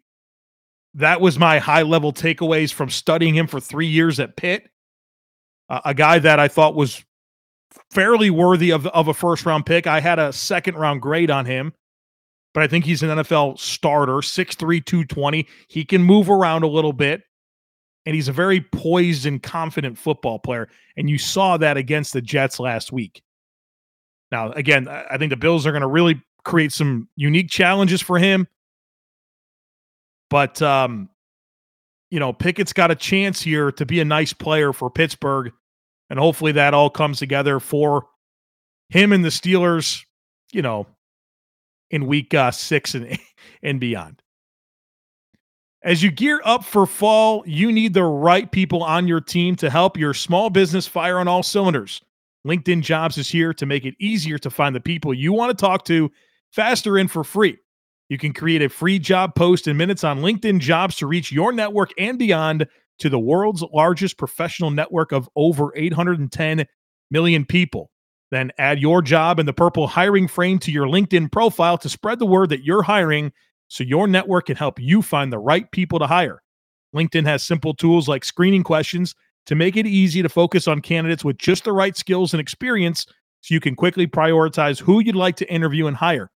that 0.96 1.22
was 1.22 1.40
my 1.40 1.60
high 1.60 1.84
level 1.84 2.12
takeaways 2.12 2.74
from 2.74 2.90
studying 2.90 3.36
him 3.36 3.48
for 3.48 3.60
three 3.60 3.88
years 3.88 4.20
at 4.20 4.36
Pitt 4.36 4.70
uh, 5.70 5.82
a 5.86 5.94
guy 5.94 6.20
that 6.20 6.40
I 6.40 6.48
thought 6.48 6.76
was 6.76 7.04
fairly 7.92 8.30
worthy 8.30 8.72
of, 8.72 8.86
of 8.88 9.08
a 9.08 9.14
first 9.14 9.46
round 9.46 9.66
pick. 9.66 9.88
I 9.88 10.00
had 10.00 10.20
a 10.20 10.34
second 10.34 10.76
round 10.76 11.02
grade 11.02 11.32
on 11.32 11.46
him, 11.46 11.74
but 12.54 12.64
I 12.64 12.68
think 12.68 12.86
he's 12.86 13.04
an 13.04 13.10
NFL 13.10 13.60
starter, 13.60 14.14
6'3, 14.14 14.58
220. 14.86 15.48
He 15.68 15.86
can 15.86 16.04
move 16.04 16.30
around 16.30 16.64
a 16.64 16.68
little 16.68 16.94
bit, 16.94 17.24
and 18.06 18.16
he's 18.16 18.28
a 18.28 18.34
very 18.34 18.62
poised 18.62 19.26
and 19.26 19.42
confident 19.42 19.98
football 19.98 20.40
player. 20.40 20.70
And 20.98 21.10
you 21.10 21.18
saw 21.18 21.58
that 21.58 21.78
against 21.78 22.14
the 22.14 22.22
Jets 22.22 22.60
last 22.60 22.92
week. 22.92 23.24
Now, 24.32 24.52
again, 24.52 24.88
I 24.88 25.18
think 25.18 25.30
the 25.30 25.38
Bills 25.38 25.66
are 25.66 25.72
going 25.72 25.82
to 25.82 25.88
really 25.88 26.22
create 26.44 26.74
some 26.74 27.08
unique 27.16 27.50
challenges 27.50 28.02
for 28.02 28.18
him. 28.18 28.48
But 30.30 30.62
um, 30.62 31.10
you 32.14 32.20
know, 32.20 32.32
Pickett's 32.32 32.74
got 32.74 32.92
a 32.92 32.96
chance 32.96 33.42
here 33.42 33.72
to 33.72 33.88
be 33.88 34.00
a 34.00 34.06
nice 34.06 34.34
player 34.34 34.72
for 34.72 34.92
Pittsburgh. 34.92 35.52
And 36.12 36.20
hopefully 36.20 36.52
that 36.52 36.76
all 36.76 36.92
comes 36.92 37.18
together 37.18 37.60
for 37.60 38.06
him 38.90 39.12
and 39.12 39.26
the 39.26 39.30
Steelers, 39.30 40.04
you 40.52 40.62
know, 40.62 40.86
in 41.94 42.08
week 42.08 42.34
uh, 42.34 42.50
six 42.50 42.96
and, 42.96 43.18
and 43.64 43.80
beyond. 43.80 44.22
As 45.84 46.02
you 46.02 46.12
gear 46.12 46.42
up 46.44 46.64
for 46.64 46.86
fall, 46.86 47.44
you 47.46 47.72
need 47.72 47.94
the 47.94 48.04
right 48.04 48.52
people 48.52 48.84
on 48.84 49.08
your 49.08 49.22
team 49.22 49.56
to 49.58 49.70
help 49.70 49.98
your 49.98 50.14
small 50.14 50.50
business 50.50 50.88
fire 50.88 51.20
on 51.20 51.28
all 51.28 51.44
cylinders. 51.44 52.02
LinkedIn 52.48 52.82
Jobs 52.82 53.18
is 53.18 53.30
here 53.30 53.54
to 53.54 53.66
make 53.66 53.86
it 53.86 53.96
easier 54.00 54.38
to 54.40 54.50
find 54.50 54.76
the 54.76 54.82
people 54.82 55.14
you 55.14 55.34
want 55.34 55.56
to 55.56 55.62
talk 55.62 55.86
to 55.86 56.12
faster 56.52 56.98
and 56.98 57.12
for 57.12 57.24
free. 57.24 57.58
You 58.10 58.18
can 58.18 58.34
create 58.34 58.62
a 58.62 58.70
free 58.70 58.98
job 58.98 59.36
post 59.36 59.68
in 59.68 59.78
minutes 59.78 60.04
on 60.04 60.22
LinkedIn 60.22 60.60
Jobs 60.60 60.96
to 60.98 61.08
reach 61.08 61.32
your 61.32 61.52
network 61.52 61.92
and 61.98 62.18
beyond 62.18 62.66
to 63.00 63.10
the 63.10 63.20
world's 63.20 63.64
largest 63.74 64.18
professional 64.18 64.72
network 64.72 65.12
of 65.12 65.30
over 65.36 65.74
810 65.76 66.66
million 67.12 67.46
people. 67.46 67.92
Then 68.34 68.52
add 68.58 68.80
your 68.80 69.04
job 69.04 69.38
in 69.38 69.46
the 69.46 69.54
purple 69.54 69.86
hiring 69.86 70.28
frame 70.28 70.58
to 70.58 70.72
your 70.72 70.88
LinkedIn 70.88 71.32
profile 71.32 71.78
to 71.78 71.88
spread 71.88 72.18
the 72.18 72.26
word 72.26 72.50
that 72.50 72.64
you're 72.64 72.82
hiring 72.82 73.32
so 73.68 73.84
your 73.84 74.08
network 74.08 74.48
can 74.48 74.56
help 74.56 74.80
you 74.80 75.04
find 75.04 75.32
the 75.32 75.38
right 75.38 75.72
people 75.72 76.00
to 76.00 76.08
hire. 76.08 76.42
LinkedIn 76.96 77.28
has 77.28 77.44
simple 77.44 77.76
tools 77.76 78.08
like 78.08 78.26
screening 78.26 78.64
questions 78.64 79.14
to 79.46 79.54
make 79.54 79.78
it 79.78 79.86
easy 79.86 80.24
to 80.24 80.30
focus 80.30 80.68
on 80.68 80.82
candidates 80.82 81.24
with 81.24 81.38
just 81.38 81.64
the 81.64 81.74
right 81.74 81.96
skills 81.96 82.34
and 82.34 82.42
experience 82.42 83.06
so 83.42 83.54
you 83.54 83.60
can 83.60 83.76
quickly 83.76 84.08
prioritize 84.08 84.80
who 84.80 85.00
you'd 85.00 85.16
like 85.16 85.36
to 85.36 85.54
interview 85.54 85.86
and 85.86 85.96
hire. 85.96 86.32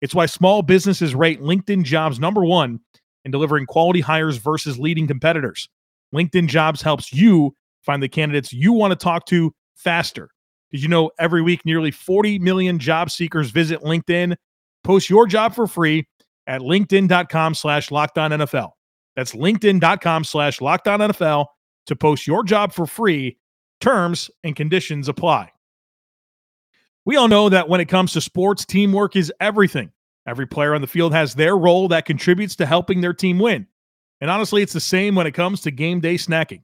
It's 0.00 0.14
why 0.14 0.24
small 0.24 0.62
businesses 0.62 1.14
rate 1.14 1.42
LinkedIn 1.42 1.84
jobs 1.84 2.18
number 2.18 2.46
one 2.46 2.80
in 3.26 3.30
delivering 3.30 3.66
quality 3.66 4.00
hires 4.00 4.38
versus 4.38 4.78
leading 4.78 5.06
competitors. 5.06 5.68
LinkedIn 6.14 6.48
jobs 6.48 6.80
helps 6.80 7.12
you 7.12 7.54
find 7.82 8.02
the 8.02 8.08
candidates 8.08 8.54
you 8.54 8.72
want 8.72 8.92
to 8.92 8.96
talk 8.96 9.26
to 9.26 9.54
faster. 9.74 10.30
Did 10.72 10.82
you 10.82 10.88
know 10.88 11.10
every 11.18 11.42
week 11.42 11.64
nearly 11.64 11.90
40 11.90 12.38
million 12.38 12.78
job 12.78 13.10
seekers 13.10 13.50
visit 13.50 13.80
LinkedIn? 13.82 14.36
Post 14.84 15.10
your 15.10 15.26
job 15.26 15.54
for 15.54 15.66
free 15.66 16.06
at 16.46 16.60
linkedin.com 16.62 17.54
slash 17.54 17.90
NFL. 17.90 18.70
That's 19.14 19.32
linkedin.com 19.32 20.24
slash 20.24 20.58
NFL 20.58 21.46
to 21.86 21.96
post 21.96 22.26
your 22.26 22.42
job 22.42 22.72
for 22.72 22.86
free. 22.86 23.38
Terms 23.80 24.30
and 24.44 24.56
conditions 24.56 25.08
apply. 25.08 25.50
We 27.04 27.16
all 27.16 27.28
know 27.28 27.48
that 27.48 27.68
when 27.68 27.80
it 27.80 27.88
comes 27.88 28.12
to 28.12 28.20
sports, 28.20 28.64
teamwork 28.64 29.16
is 29.16 29.32
everything. 29.40 29.90
Every 30.26 30.46
player 30.46 30.74
on 30.74 30.80
the 30.80 30.86
field 30.86 31.12
has 31.12 31.34
their 31.34 31.56
role 31.56 31.88
that 31.88 32.04
contributes 32.04 32.54
to 32.56 32.66
helping 32.66 33.00
their 33.00 33.12
team 33.12 33.40
win. 33.40 33.66
And 34.20 34.30
honestly, 34.30 34.62
it's 34.62 34.72
the 34.72 34.80
same 34.80 35.16
when 35.16 35.26
it 35.26 35.32
comes 35.32 35.60
to 35.62 35.72
game 35.72 36.00
day 36.00 36.14
snacking. 36.14 36.62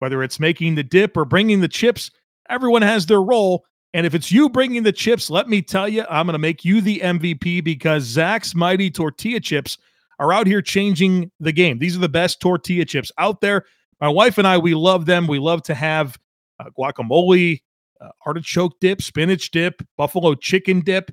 Whether 0.00 0.22
it's 0.22 0.40
making 0.40 0.74
the 0.74 0.82
dip 0.82 1.16
or 1.16 1.24
bringing 1.24 1.60
the 1.60 1.68
chips, 1.68 2.10
everyone 2.48 2.82
has 2.82 3.06
their 3.06 3.22
role. 3.22 3.64
And 3.94 4.06
if 4.06 4.14
it's 4.14 4.30
you 4.30 4.48
bringing 4.50 4.82
the 4.82 4.92
chips, 4.92 5.30
let 5.30 5.48
me 5.48 5.62
tell 5.62 5.88
you, 5.88 6.04
I'm 6.10 6.26
going 6.26 6.34
to 6.34 6.38
make 6.38 6.64
you 6.64 6.80
the 6.80 7.00
MVP 7.00 7.64
because 7.64 8.04
Zack's 8.04 8.54
Mighty 8.54 8.90
Tortilla 8.90 9.40
Chips 9.40 9.78
are 10.18 10.32
out 10.32 10.46
here 10.46 10.62
changing 10.62 11.30
the 11.40 11.52
game. 11.52 11.78
These 11.78 11.96
are 11.96 12.00
the 12.00 12.08
best 12.08 12.40
tortilla 12.40 12.84
chips 12.84 13.12
out 13.18 13.40
there. 13.40 13.64
My 14.00 14.08
wife 14.08 14.38
and 14.38 14.46
I, 14.46 14.58
we 14.58 14.74
love 14.74 15.06
them. 15.06 15.26
We 15.26 15.38
love 15.38 15.62
to 15.64 15.74
have 15.74 16.18
uh, 16.60 16.70
guacamole, 16.78 17.62
uh, 18.00 18.08
artichoke 18.26 18.78
dip, 18.80 19.02
spinach 19.02 19.50
dip, 19.50 19.82
buffalo 19.96 20.34
chicken 20.34 20.80
dip, 20.80 21.10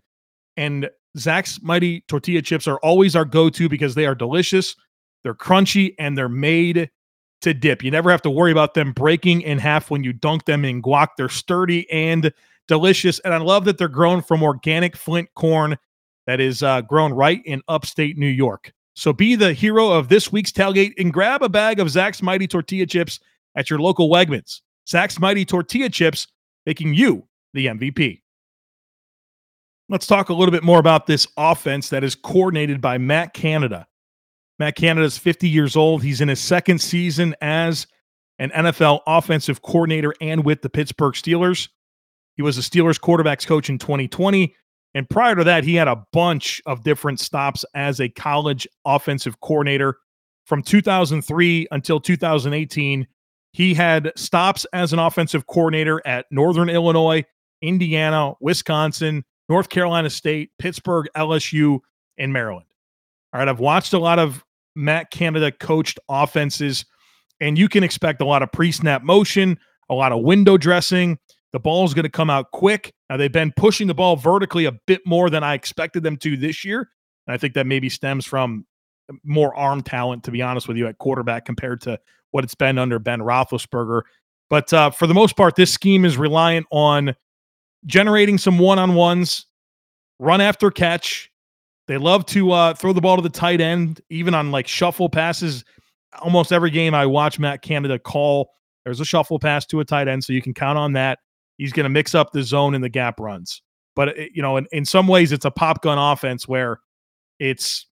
and 0.58 0.90
Zack's 1.18 1.62
Mighty 1.62 2.02
Tortilla 2.08 2.42
Chips 2.42 2.68
are 2.68 2.80
always 2.80 3.16
our 3.16 3.26
go 3.26 3.50
to 3.50 3.70
because 3.70 3.96
they 3.96 4.06
are 4.06 4.16
delicious, 4.16 4.76
they're 5.24 5.34
crunchy, 5.34 5.96
and 5.98 6.18
they're 6.18 6.30
made 6.30 6.90
to 7.46 7.54
dip. 7.54 7.84
You 7.84 7.92
never 7.92 8.12
have 8.12 8.22
to 8.24 8.30
worry 8.30 8.52
about 8.52 8.74
them 8.74 8.92
breaking 8.92 9.42
in 9.42 9.58
half 9.58 9.90
when 9.90 10.04
you 10.04 10.14
dunk 10.14 10.46
them 10.46 10.66
in 10.66 10.82
guac. 10.82 11.10
They're 11.18 11.30
sturdy 11.30 11.90
and 11.90 12.32
delicious. 12.68 13.20
And 13.20 13.34
I 13.34 13.38
love 13.38 13.66
that 13.66 13.78
they're 13.78 13.88
grown 13.88 14.22
from 14.22 14.44
organic 14.44 14.98
Flint 14.98 15.30
corn 15.36 15.78
that 16.28 16.40
is 16.40 16.64
uh, 16.64 16.82
grown 16.82 17.14
right 17.14 17.42
in 17.46 17.62
upstate 17.68 18.18
New 18.18 18.28
York. 18.28 18.74
So 18.96 19.14
be 19.14 19.36
the 19.36 19.54
hero 19.54 19.90
of 19.90 20.10
this 20.10 20.32
week's 20.32 20.52
tailgate 20.52 20.94
and 20.98 21.14
grab 21.14 21.44
a 21.44 21.50
bag 21.50 21.80
of 21.80 21.88
Zack's 21.88 22.22
Mighty 22.22 22.48
Tortilla 22.48 22.86
Chips 22.86 23.20
at 23.56 23.70
your 23.70 23.80
local 23.80 24.10
Wegmans. 24.10 24.62
Zack's 24.88 25.20
Mighty 25.20 25.46
Tortilla 25.46 25.90
Chips, 25.90 26.28
making 26.66 26.94
you 26.94 27.28
the 27.54 27.68
MVP. 27.68 28.22
Let's 29.90 30.08
talk 30.08 30.30
a 30.30 30.34
little 30.34 30.52
bit 30.52 30.64
more 30.64 30.80
about 30.80 31.06
this 31.06 31.28
offense 31.38 31.90
that 31.90 32.04
is 32.04 32.16
coordinated 32.16 32.82
by 32.82 32.98
Matt 32.98 33.34
Canada. 33.34 33.86
Matt 34.60 34.76
Canada 34.76 35.06
is 35.06 35.18
50 35.18 35.50
years 35.50 35.76
old. 35.76 36.04
He's 36.04 36.22
in 36.22 36.30
his 36.30 36.40
second 36.40 36.80
season 36.80 37.36
as 37.42 37.88
an 38.40 38.52
NFL 38.52 39.02
offensive 39.08 39.62
coordinator 39.62 40.14
and 40.22 40.46
with 40.46 40.62
the 40.62 40.70
Pittsburgh 40.70 41.14
Steelers. 41.14 41.70
He 42.36 42.42
was 42.42 42.58
a 42.58 42.62
Steelers 42.62 43.00
quarterbacks 43.00 43.48
coach 43.48 43.70
in 43.70 43.78
2020 43.78 44.54
and 44.96 45.10
prior 45.10 45.36
to 45.36 45.44
that, 45.44 45.66
he 45.66 45.76
had 45.76 45.90
a 45.90 46.04
bunch 46.14 46.62
of 46.66 46.84
different 46.84 47.20
stops 47.20 47.66
as 47.76 48.00
a 48.00 48.08
college 48.08 48.66
offensive 48.86 49.40
coordinator. 49.42 49.98
From 50.46 50.64
2003 50.64 51.68
until 51.72 52.00
2018, 52.00 53.06
he 53.52 53.74
had 53.74 54.14
stops 54.16 54.66
as 54.72 54.94
an 54.94 55.00
offensive 55.00 55.48
coordinator 55.48 56.02
at 56.06 56.28
Northern 56.32 56.70
Illinois, 56.70 57.26
Indiana, 57.62 58.34
Wisconsin, 58.40 59.26
North 59.50 59.68
Carolina 59.68 60.10
State, 60.10 60.52
Pittsburgh, 60.60 61.08
LSU, 61.16 61.80
and 62.18 62.32
Maryland. 62.32 62.68
All 63.34 63.40
right, 63.40 63.50
I've 63.50 63.60
watched 63.60 63.92
a 63.92 64.00
lot 64.00 64.18
of 64.18 64.45
Matt 64.76 65.12
Canada 65.12 65.52
coached 65.52 66.00
offenses, 66.10 66.86
and 67.40 67.58
you 67.58 67.70
can 67.70 67.84
expect 67.84 68.22
a 68.22 68.26
lot 68.26 68.44
of 68.44 68.52
pre 68.52 68.72
snap 68.72 69.04
motion, 69.04 69.58
a 69.90 69.94
lot 69.94 70.12
of 70.12 70.22
window 70.22 70.58
dressing, 70.58 71.18
the 71.56 71.60
ball 71.60 71.86
is 71.86 71.94
going 71.94 72.04
to 72.04 72.10
come 72.10 72.30
out 72.30 72.52
quick. 72.52 72.94
Now, 73.10 73.16
they've 73.16 73.32
been 73.32 73.54
pushing 73.56 73.88
the 73.88 73.94
ball 73.94 74.18
vertically 74.18 74.66
a 74.66 74.74
bit 74.88 75.00
more 75.06 75.30
than 75.30 75.42
I 75.42 75.54
expected 75.54 76.04
them 76.04 76.18
to 76.18 76.36
this 76.36 76.66
year. 76.66 76.90
And 77.26 77.34
I 77.34 77.38
think 77.38 77.54
that 77.54 77.66
maybe 77.66 77.88
stems 77.88 78.26
from 78.26 78.66
more 79.24 79.56
arm 79.56 79.82
talent, 79.82 80.26
to 80.26 80.32
be 80.32 80.42
honest 80.42 80.68
with 80.68 80.76
you, 80.76 80.86
at 80.88 80.98
quarterback 80.98 81.46
compared 81.46 81.80
to 81.84 81.98
what 82.32 82.44
it's 82.44 82.56
been 82.56 82.78
under 82.78 83.00
Ben 83.00 83.22
Roethlisberger. 83.22 84.02
But 84.50 84.74
uh, 84.74 84.92
for 84.92 85.08
the 85.08 85.14
most 85.14 85.38
part, 85.38 85.56
this 85.56 85.72
scheme 85.72 86.04
is 86.04 86.18
reliant 86.18 86.68
on 86.72 87.16
generating 87.86 88.38
some 88.38 88.60
one 88.60 88.78
on 88.78 88.94
ones, 88.94 89.46
run 90.20 90.42
after 90.42 90.70
catch. 90.70 91.32
They 91.88 91.98
love 91.98 92.26
to 92.28 92.52
uh, 92.52 92.74
throw 92.74 92.94
the 92.94 93.02
ball 93.02 93.16
to 93.16 93.22
the 93.22 93.30
tight 93.30 93.62
end, 93.62 94.02
even 94.10 94.34
on 94.34 94.52
like 94.52 94.68
shuffle 94.68 95.10
passes. 95.10 95.64
Almost 96.20 96.52
every 96.52 96.72
game 96.72 96.94
I 96.94 97.06
watch 97.06 97.40
Matt 97.40 97.62
Canada 97.62 98.00
call, 98.00 98.50
there's 98.86 99.00
a 99.00 99.06
shuffle 99.06 99.40
pass 99.40 99.66
to 99.68 99.80
a 99.80 99.86
tight 99.86 100.08
end, 100.08 100.24
so 100.24 100.34
you 100.34 100.42
can 100.42 100.54
count 100.54 100.78
on 100.78 100.94
that. 100.94 101.20
He's 101.58 101.74
going 101.74 101.84
to 101.86 101.90
mix 101.90 102.16
up 102.16 102.32
the 102.32 102.44
zone 102.44 102.76
and 102.76 102.84
the 102.84 102.90
gap 102.90 103.20
runs. 103.20 103.62
But, 103.96 104.18
eh, 104.18 104.28
you 104.34 104.42
know, 104.42 104.58
in, 104.58 104.68
in 104.72 104.86
some 104.86 105.08
ways, 105.08 105.32
it's 105.32 105.46
a 105.46 105.52
pop 105.52 105.82
gun 105.82 105.98
offense 105.98 106.48
where 106.48 106.80
it's 107.40 107.86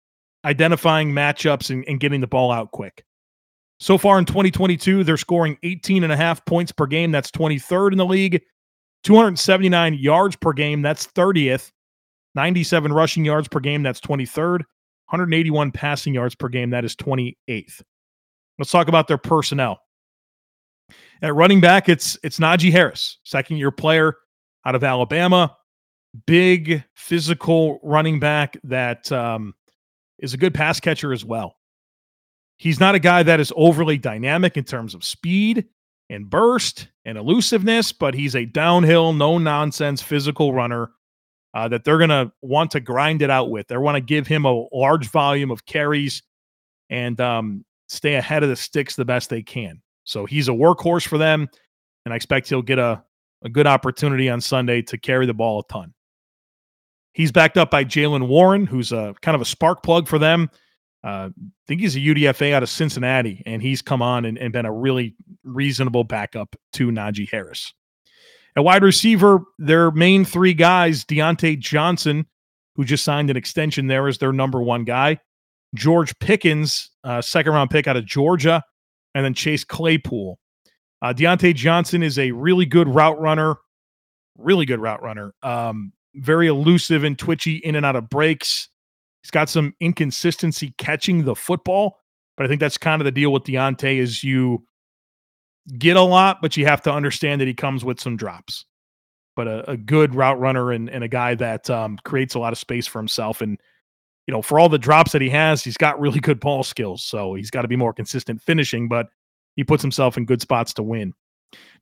identifying 0.45 1.13
matchups 1.13 1.71
and, 1.71 1.85
and 1.87 2.01
getting 2.01 2.21
the 2.21 2.27
ball 2.27 2.51
out 2.51 2.71
quick. 2.73 3.05
So 3.81 3.97
far 3.97 4.19
in 4.19 4.27
2022, 4.27 5.05
they're 5.05 5.17
scoring 5.17 5.57
18 5.63 6.05
and 6.05 6.13
a 6.13 6.17
half 6.17 6.45
points 6.45 6.71
per 6.71 6.87
game. 6.87 7.11
That's 7.11 7.31
23rd 7.31 7.93
in 7.93 7.99
the 7.99 8.05
league. 8.05 8.43
279 9.05 9.95
yards 9.95 10.37
per 10.37 10.53
game. 10.53 10.83
That's 10.83 11.07
30th. 11.07 11.71
97 12.35 12.93
rushing 12.93 13.25
yards 13.25 13.49
per 13.49 13.61
game. 13.61 13.83
That's 13.83 14.01
23rd. 14.01 14.61
181 15.11 15.73
passing 15.73 16.15
yards 16.15 16.35
per 16.35 16.49
game. 16.49 16.71
That 16.71 16.85
is 16.85 16.95
28th. 16.97 17.83
Let's 18.59 18.71
talk 18.71 18.89
about 18.89 19.09
their 19.09 19.19
personnel. 19.19 19.81
At 21.23 21.35
running 21.35 21.61
back, 21.61 21.89
it's 21.89 22.19
it's 22.23 22.39
Najee 22.39 22.73
Harris, 22.73 23.19
second 23.25 23.59
year 23.59 23.71
player 23.71 24.17
out 24.65 24.75
of 24.75 24.85
Alabama, 24.85 25.57
big 26.27 26.85
physical 26.95 27.81
running 27.83 28.21
back 28.21 28.57
that 28.65 29.11
um, 29.13 29.55
is 30.19 30.35
a 30.35 30.39
good 30.39 30.55
pass 30.55 30.81
catcher 30.81 31.13
as 31.13 31.25
well. 31.25 31.57
He's 32.57 32.81
not 32.81 32.95
a 32.95 32.99
guy 32.99 33.23
that 33.23 33.41
is 33.41 33.53
overly 33.57 33.99
dynamic 33.99 34.57
in 34.57 34.65
terms 34.65 34.95
of 34.95 35.05
speed 35.05 35.67
and 36.11 36.29
burst 36.29 36.89
and 37.05 37.17
elusiveness, 37.17 37.93
but 37.93 38.15
he's 38.15 38.37
a 38.37 38.45
downhill, 38.45 39.13
no 39.13 39.39
nonsense 39.39 40.03
physical 40.03 40.53
runner 40.53 40.91
uh, 41.55 41.69
that 41.69 41.85
they're 41.85 41.99
going 41.99 42.11
to 42.11 42.33
want 42.43 42.71
to 42.73 42.81
grind 42.81 43.23
it 43.23 43.31
out 43.31 43.51
with. 43.51 43.69
They 43.69 43.77
want 43.77 43.97
to 43.97 44.01
give 44.01 44.27
him 44.27 44.45
a 44.45 44.67
large 44.73 45.09
volume 45.09 45.51
of 45.51 45.67
carries 45.67 46.23
and 46.89 47.21
um, 47.21 47.65
stay 47.89 48.15
ahead 48.15 48.43
of 48.43 48.49
the 48.49 48.57
sticks 48.57 48.97
the 48.97 49.05
best 49.05 49.31
they 49.31 49.43
can. 49.43 49.81
So 50.05 50.27
he's 50.27 50.49
a 50.49 50.53
workhorse 50.53 51.07
for 51.07 51.19
them, 51.19 51.49
and 52.05 52.13
I 52.13 52.17
expect 52.17 52.49
he'll 52.49 52.63
get 52.63 52.79
a, 52.79 53.03
a 53.43 53.49
good 53.49 53.67
opportunity 53.67 54.29
on 54.29 54.41
Sunday 54.41 54.83
to 54.83 54.99
carry 54.99 55.27
the 55.27 55.35
ball 55.35 55.61
a 55.61 55.73
ton. 55.73 55.95
He's 57.13 57.33
backed 57.33 57.57
up 57.57 57.71
by 57.71 57.85
Jaylen 57.85 58.29
Warren, 58.29 58.67
who's 58.67 58.93
a 58.93 59.15
kind 59.21 59.35
of 59.35 59.41
a 59.41 59.45
spark 59.45 59.83
plug 59.83 60.09
for 60.09 60.19
them. 60.19 60.51
Uh, 61.03 61.31
I 61.31 61.51
think 61.67 61.81
he's 61.81 61.97
a 61.97 62.01
UDFA 62.01 62.53
out 62.53 62.63
of 62.63 62.69
Cincinnati, 62.69 63.43
and 63.47 63.63
he's 63.63 63.83
come 63.83 64.03
on 64.03 64.25
and, 64.25 64.39
and 64.39 64.53
been 64.53 64.67
a 64.67 64.73
really 64.73 65.17
reasonable 65.45 66.05
backup 66.05 66.55
to 66.75 66.89
Najee 66.89 67.29
Harris. 67.31 67.73
At 68.57 68.65
wide 68.65 68.83
receiver, 68.83 69.41
their 69.59 69.91
main 69.91 70.25
three 70.25 70.55
guys, 70.55 71.05
Diontae 71.05 71.59
Johnson, 71.59 72.27
who 72.77 72.85
just 72.85 73.05
signed 73.05 73.31
an 73.31 73.37
extension 73.37 73.87
there, 73.87 74.09
is 74.09 74.19
their 74.19 74.33
number 74.33 74.63
one 74.63 74.85
guy, 74.85 75.19
George 75.75 76.19
Pickens, 76.19 76.91
uh, 77.05 77.23
second 77.23 77.53
round 77.53 77.71
pick 77.71 77.87
out 77.87 77.97
of 77.97 78.05
Georgia, 78.07 78.63
and 79.15 79.25
then 79.25 79.35
Chase 79.35 79.65
Claypool. 79.65 80.39
Uh, 81.03 81.13
Diontae 81.13 81.55
Johnson 81.55 82.03
is 82.03 82.19
a 82.19 82.33
really 82.33 82.67
good 82.67 82.89
route 82.89 83.21
runner, 83.21 83.57
really 84.37 84.67
good 84.67 84.81
route 84.81 85.03
runner. 85.03 85.33
Um, 85.43 85.93
very 86.17 86.49
elusive 86.49 87.05
and 87.05 87.19
twitchy 87.19 87.57
in 87.57 87.77
and 87.77 87.87
out 87.87 87.97
of 87.97 88.09
breaks. 88.09 88.69
He's 89.23 89.31
got 89.31 89.49
some 89.49 89.75
inconsistency 89.81 90.75
catching 90.77 91.25
the 91.25 91.35
football, 91.37 91.99
But 92.37 92.47
I 92.47 92.49
think 92.49 92.61
that's 92.61 92.79
kind 92.79 93.01
of 93.01 93.05
the 93.05 93.13
deal 93.13 93.33
with 93.33 93.45
Diontae 93.45 93.99
is 93.99 94.25
you 94.25 94.65
get 95.79 95.97
a 95.97 96.03
lot, 96.03 96.39
but 96.43 96.57
you 96.57 96.67
have 96.67 96.83
to 96.83 96.93
understand 96.93 97.41
that 97.41 97.49
he 97.49 97.55
comes 97.55 97.85
with 97.85 98.01
some 98.01 98.17
drops. 98.17 98.65
But 99.37 99.47
a, 99.47 99.71
a 99.71 99.77
good 99.77 100.15
route 100.15 100.41
runner 100.41 100.73
and, 100.73 100.91
and 100.91 101.05
a 101.05 101.09
guy 101.09 101.35
that 101.37 101.71
um, 101.71 101.99
creates 102.05 102.35
a 102.35 102.39
lot 102.39 102.53
of 102.53 102.59
space 102.59 102.87
for 102.87 102.99
himself. 102.99 103.41
And, 103.41 103.59
you 104.27 104.35
know, 104.35 104.43
for 104.43 104.59
all 104.59 104.69
the 104.69 104.79
drops 104.79 105.13
that 105.13 105.23
he 105.23 105.31
has, 105.31 105.63
he's 105.63 105.77
got 105.77 106.01
really 106.01 106.21
good 106.21 106.41
ball 106.41 106.63
skills. 106.63 107.03
So 107.03 107.35
he's 107.35 107.51
got 107.51 107.63
to 107.63 107.69
be 107.69 107.77
more 107.77 107.93
consistent 107.93 108.43
finishing, 108.43 108.89
but 108.89 109.09
he 109.57 109.65
puts 109.65 109.83
himself 109.83 110.17
in 110.17 110.25
good 110.25 110.41
spots 110.41 110.73
to 110.75 110.83
win. 110.83 111.15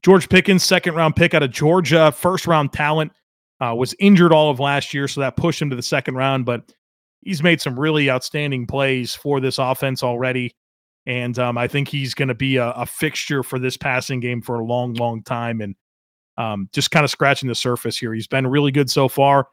George 0.02 0.28
Pickens, 0.28 0.64
second 0.64 0.94
round 0.94 1.16
pick 1.16 1.34
out 1.34 1.42
of 1.42 1.50
Georgia, 1.50 2.12
first 2.12 2.46
round 2.46 2.72
talent, 2.72 3.12
uh, 3.60 3.74
was 3.74 3.94
injured 3.98 4.32
all 4.32 4.50
of 4.50 4.60
last 4.60 4.94
year. 4.94 5.08
So 5.08 5.20
that 5.20 5.36
pushed 5.36 5.60
him 5.60 5.70
to 5.70 5.76
the 5.76 5.82
second 5.82 6.14
round. 6.14 6.44
But 6.44 6.72
he's 7.22 7.42
made 7.42 7.60
some 7.60 7.78
really 7.78 8.10
outstanding 8.10 8.66
plays 8.66 9.14
for 9.14 9.40
this 9.40 9.58
offense 9.58 10.02
already. 10.02 10.54
And 11.08 11.38
um, 11.38 11.56
I 11.56 11.66
think 11.66 11.88
he's 11.88 12.12
going 12.12 12.28
to 12.28 12.34
be 12.34 12.58
a, 12.58 12.68
a, 12.72 12.84
fixture 12.84 13.42
for 13.42 13.58
this 13.58 13.78
passing 13.78 14.20
game 14.20 14.42
for 14.42 14.60
a 14.60 14.64
long, 14.64 14.92
long 14.92 15.22
time. 15.22 15.62
And 15.62 15.74
um, 16.36 16.68
just 16.74 16.90
kind 16.90 17.02
of 17.02 17.10
scratching 17.10 17.48
the 17.48 17.54
surface 17.54 17.96
here. 17.96 18.12
He's 18.12 18.26
been 18.26 18.46
really 18.46 18.70
good 18.70 18.90
so 18.90 19.08
far. 19.08 19.48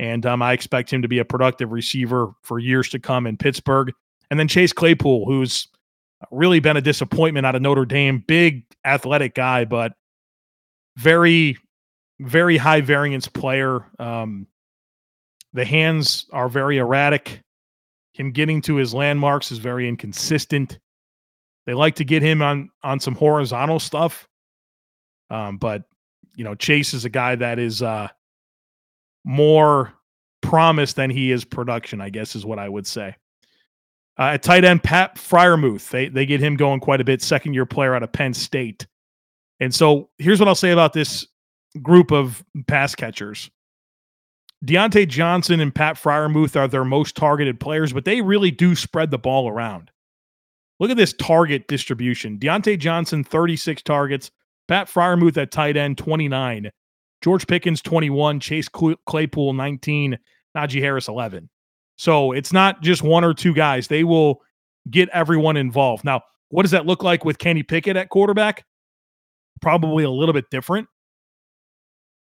And 0.00 0.26
um, 0.26 0.42
I 0.42 0.52
expect 0.52 0.92
him 0.92 1.02
to 1.02 1.08
be 1.08 1.20
a 1.20 1.24
productive 1.24 1.70
receiver 1.70 2.32
for 2.42 2.58
years 2.58 2.88
to 2.88 2.98
come 2.98 3.24
in 3.24 3.36
Pittsburgh. 3.36 3.92
And 4.32 4.40
then 4.40 4.48
Chase 4.48 4.72
Claypool, 4.72 5.26
who's 5.26 5.68
really 6.32 6.58
been 6.58 6.76
a 6.76 6.80
disappointment 6.80 7.46
out 7.46 7.54
of 7.54 7.62
Notre 7.62 7.86
Dame. 7.86 8.24
Big 8.26 8.64
athletic 8.84 9.36
guy, 9.36 9.64
but 9.64 9.92
very, 10.96 11.56
very 12.18 12.56
high 12.56 12.80
variance 12.80 13.28
player. 13.28 13.86
Um, 14.00 14.48
the 15.52 15.64
hands 15.64 16.26
are 16.32 16.48
very 16.48 16.78
erratic. 16.78 17.42
Him 18.12 18.32
getting 18.32 18.60
to 18.62 18.74
his 18.74 18.92
landmarks 18.92 19.52
is 19.52 19.58
very 19.58 19.88
inconsistent. 19.88 20.80
They 21.66 21.74
like 21.74 21.96
to 21.96 22.04
get 22.04 22.22
him 22.22 22.42
on 22.42 22.70
on 22.82 23.00
some 23.00 23.14
horizontal 23.14 23.80
stuff, 23.80 24.28
um, 25.30 25.58
but 25.58 25.82
you 26.36 26.44
know 26.44 26.54
Chase 26.54 26.94
is 26.94 27.04
a 27.04 27.10
guy 27.10 27.34
that 27.34 27.58
is 27.58 27.82
uh, 27.82 28.08
more 29.24 29.92
promise 30.40 30.92
than 30.92 31.10
he 31.10 31.32
is 31.32 31.44
production. 31.44 32.00
I 32.00 32.10
guess 32.10 32.36
is 32.36 32.46
what 32.46 32.60
I 32.60 32.68
would 32.68 32.86
say. 32.86 33.16
Uh, 34.18 34.30
at 34.34 34.42
tight 34.42 34.64
end, 34.64 34.82
Pat 34.82 35.16
Freiermuth, 35.16 35.90
they 35.90 36.08
they 36.08 36.24
get 36.24 36.40
him 36.40 36.56
going 36.56 36.80
quite 36.80 37.00
a 37.00 37.04
bit. 37.04 37.20
Second 37.20 37.54
year 37.54 37.66
player 37.66 37.94
out 37.94 38.04
of 38.04 38.12
Penn 38.12 38.32
State, 38.32 38.86
and 39.58 39.74
so 39.74 40.08
here's 40.18 40.38
what 40.38 40.48
I'll 40.48 40.54
say 40.54 40.70
about 40.70 40.92
this 40.92 41.26
group 41.82 42.12
of 42.12 42.44
pass 42.68 42.94
catchers. 42.94 43.50
Diontae 44.64 45.08
Johnson 45.08 45.60
and 45.60 45.74
Pat 45.74 45.96
Freiermuth 45.96 46.56
are 46.56 46.68
their 46.68 46.84
most 46.84 47.16
targeted 47.16 47.60
players, 47.60 47.92
but 47.92 48.04
they 48.04 48.22
really 48.22 48.50
do 48.50 48.74
spread 48.74 49.10
the 49.10 49.18
ball 49.18 49.48
around. 49.48 49.90
Look 50.78 50.90
at 50.90 50.96
this 50.96 51.14
target 51.14 51.68
distribution. 51.68 52.38
Diontae 52.38 52.78
Johnson, 52.78 53.24
36 53.24 53.82
targets. 53.82 54.30
Pat 54.68 54.88
Freiermuth 54.88 55.36
at 55.36 55.50
tight 55.50 55.76
end, 55.76 55.96
29. 55.96 56.70
George 57.22 57.46
Pickens, 57.46 57.80
21. 57.80 58.40
Chase 58.40 58.68
Claypool, 58.68 59.52
19. 59.52 60.18
Najee 60.56 60.80
Harris, 60.80 61.08
11. 61.08 61.48
So 61.96 62.32
it's 62.32 62.52
not 62.52 62.82
just 62.82 63.02
one 63.02 63.24
or 63.24 63.32
two 63.32 63.54
guys. 63.54 63.88
They 63.88 64.04
will 64.04 64.42
get 64.90 65.08
everyone 65.10 65.56
involved. 65.56 66.04
Now, 66.04 66.22
what 66.48 66.62
does 66.62 66.70
that 66.72 66.86
look 66.86 67.02
like 67.02 67.24
with 67.24 67.38
Kenny 67.38 67.62
Pickett 67.62 67.96
at 67.96 68.10
quarterback? 68.10 68.64
Probably 69.60 70.04
a 70.04 70.10
little 70.10 70.34
bit 70.34 70.50
different. 70.50 70.88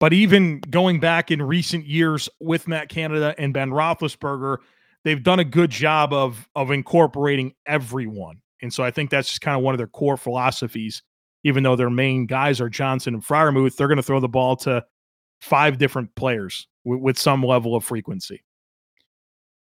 But 0.00 0.12
even 0.12 0.61
going 0.68 0.99
back 0.99 1.30
in 1.30 1.40
recent 1.40 1.87
years 1.87 2.28
with 2.40 2.66
Matt 2.66 2.88
Canada 2.88 3.37
and 3.38 3.54
Ben 3.54 3.70
Roethlisberger, 3.70 4.58
they've 5.04 5.23
done 5.23 5.40
a 5.40 5.44
good 5.44 5.71
job 5.71 6.12
of 6.12 6.49
of 6.54 6.71
incorporating 6.71 7.54
everyone. 7.66 8.40
And 8.61 8.73
so 8.73 8.85
I 8.85 8.90
think 8.90 9.11
that's 9.11 9.28
just 9.28 9.40
kind 9.40 9.56
of 9.56 9.62
one 9.62 9.75
of 9.75 9.78
their 9.78 9.87
core 9.87 10.16
philosophies. 10.16 11.02
Even 11.44 11.64
though 11.64 11.75
their 11.75 11.90
main 11.90 12.26
guys 12.26 12.60
are 12.60 12.69
Johnson 12.69 13.15
and 13.15 13.25
Freiermuth, 13.25 13.75
they're 13.76 13.88
going 13.88 13.97
to 13.97 14.02
throw 14.02 14.21
the 14.21 14.28
ball 14.28 14.54
to 14.56 14.84
five 15.41 15.76
different 15.76 16.15
players 16.15 16.69
w- 16.84 17.02
with 17.02 17.19
some 17.19 17.43
level 17.43 17.75
of 17.75 17.84
frequency. 17.84 18.45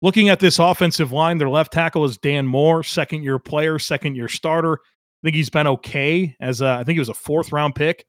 Looking 0.03 0.29
at 0.29 0.38
this 0.38 0.59
offensive 0.59 1.12
line, 1.12 1.38
their 1.38 1.49
left 1.49 1.73
tackle 1.73 2.05
is 2.05 2.18
Dan 2.18 2.47
Moore, 2.47 2.83
second 2.83 3.23
year 3.23 3.38
player, 3.38 3.79
second 3.79 4.16
year 4.16 4.29
starter. 4.29 4.75
I 4.75 5.21
think 5.25 5.37
he's 5.37 5.49
been 5.49 5.66
okay 5.66 6.37
as 6.40 6.61
a, 6.61 6.73
I 6.73 6.85
think 6.85 6.97
he 6.97 7.01
was 7.01 7.09
a 7.09 7.14
fourth 7.14 7.53
round 7.53 7.75
pick 7.75 8.05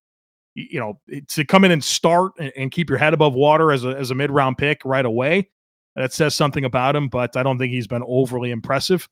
you 0.55 0.79
know, 0.79 0.99
to 1.29 1.45
come 1.45 1.63
in 1.63 1.71
and 1.71 1.83
start 1.83 2.33
and, 2.55 2.71
keep 2.71 2.89
your 2.89 2.99
head 2.99 3.13
above 3.13 3.33
water 3.33 3.71
as 3.71 3.83
a, 3.83 3.89
as 3.89 4.11
a 4.11 4.15
mid 4.15 4.29
round 4.29 4.57
pick 4.57 4.81
right 4.85 5.05
away, 5.05 5.49
that 5.95 6.13
says 6.13 6.35
something 6.35 6.65
about 6.65 6.95
him, 6.95 7.07
but 7.07 7.35
I 7.37 7.43
don't 7.43 7.57
think 7.57 7.71
he's 7.71 7.87
been 7.87 8.03
overly 8.05 8.51
impressive. 8.51 9.07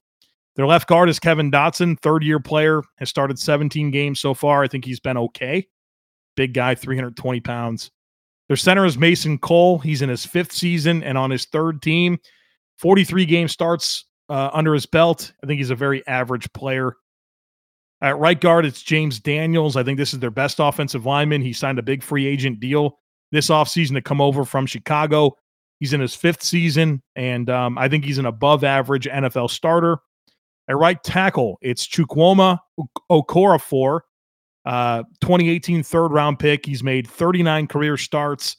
Their 0.56 0.68
left 0.68 0.88
guard 0.88 1.10
is 1.10 1.20
Kevin 1.20 1.52
Dotson, 1.52 2.00
third 2.00 2.24
year 2.24 2.40
player, 2.40 2.82
has 2.98 3.10
started 3.10 3.40
17 3.40 3.92
games 3.92 4.20
so 4.20 4.34
far. 4.34 4.64
I 4.64 4.68
think 4.68 4.84
he's 4.84 5.00
been 5.00 5.18
okay. 5.18 5.68
Big 6.36 6.54
guy, 6.54 6.76
320 6.76 7.40
pounds. 7.42 7.92
Their 8.48 8.58
center 8.58 8.86
is 8.86 8.98
Mason 8.98 9.38
Cole. 9.38 9.80
He's 9.80 10.02
in 10.02 10.10
his 10.10 10.26
fifth 10.26 10.52
season 10.52 11.04
and 11.04 11.18
on 11.18 11.32
his 11.32 11.46
third 11.46 11.82
team. 11.82 12.18
43 12.80 13.26
game 13.26 13.48
starts 13.48 14.06
uh, 14.28 14.50
under 14.52 14.74
his 14.74 14.86
belt. 14.86 15.32
I 15.44 15.48
think 15.48 15.60
he's 15.60 15.70
a 15.70 15.76
very 15.76 16.06
average 16.08 16.52
player. 16.54 16.96
At 18.02 18.18
right 18.18 18.40
guard, 18.40 18.66
it's 18.66 18.82
James 18.82 19.20
Daniels. 19.20 19.78
I 19.78 19.84
think 19.84 19.98
this 19.98 20.14
is 20.14 20.20
their 20.20 20.32
best 20.32 20.58
offensive 20.60 21.06
lineman. 21.06 21.42
He 21.42 21.54
signed 21.54 21.80
a 21.80 21.84
big 21.84 22.02
free 22.02 22.26
agent 22.26 22.60
deal 22.60 22.98
this 23.32 23.50
offseason 23.50 23.94
to 23.94 24.02
come 24.02 24.20
over 24.20 24.44
from 24.44 24.66
Chicago. 24.66 25.38
He's 25.82 25.94
in 25.94 26.00
his 26.00 26.14
fifth 26.14 26.44
season, 26.44 27.02
and 27.16 27.50
um, 27.50 27.76
I 27.76 27.90
think 27.90 28.06
he's 28.06 28.20
an 28.20 28.28
above 28.28 28.64
average 28.64 29.08
NFL 29.08 29.50
starter. 29.50 29.98
At 30.68 30.78
right 30.78 31.04
tackle, 31.04 31.58
it's 31.60 31.88
Chukwuma 31.88 32.60
Okorafor, 33.12 34.02
uh, 34.64 35.02
2018 35.22 35.82
third 35.82 36.10
round 36.10 36.38
pick. 36.38 36.68
He's 36.68 36.84
made 36.84 37.08
39 37.08 37.66
career 37.66 37.98
starts. 37.98 38.58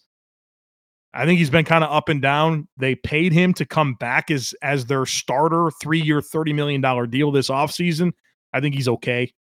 I 1.14 1.24
think 1.24 1.38
he's 1.38 1.48
been 1.48 1.64
kind 1.64 1.84
of 1.84 1.92
up 1.92 2.08
and 2.08 2.20
down. 2.20 2.66
They 2.76 2.96
paid 2.96 3.32
him 3.32 3.54
to 3.54 3.64
come 3.64 3.94
back 3.94 4.32
as 4.32 4.52
as 4.60 4.86
their 4.86 5.06
starter, 5.06 5.70
three 5.80 6.00
year, 6.00 6.20
$30 6.20 6.52
million 6.56 6.80
deal 7.08 7.30
this 7.30 7.50
offseason. 7.50 8.14
I 8.52 8.60
think 8.60 8.74
he's 8.74 8.88
okay. 8.88 9.32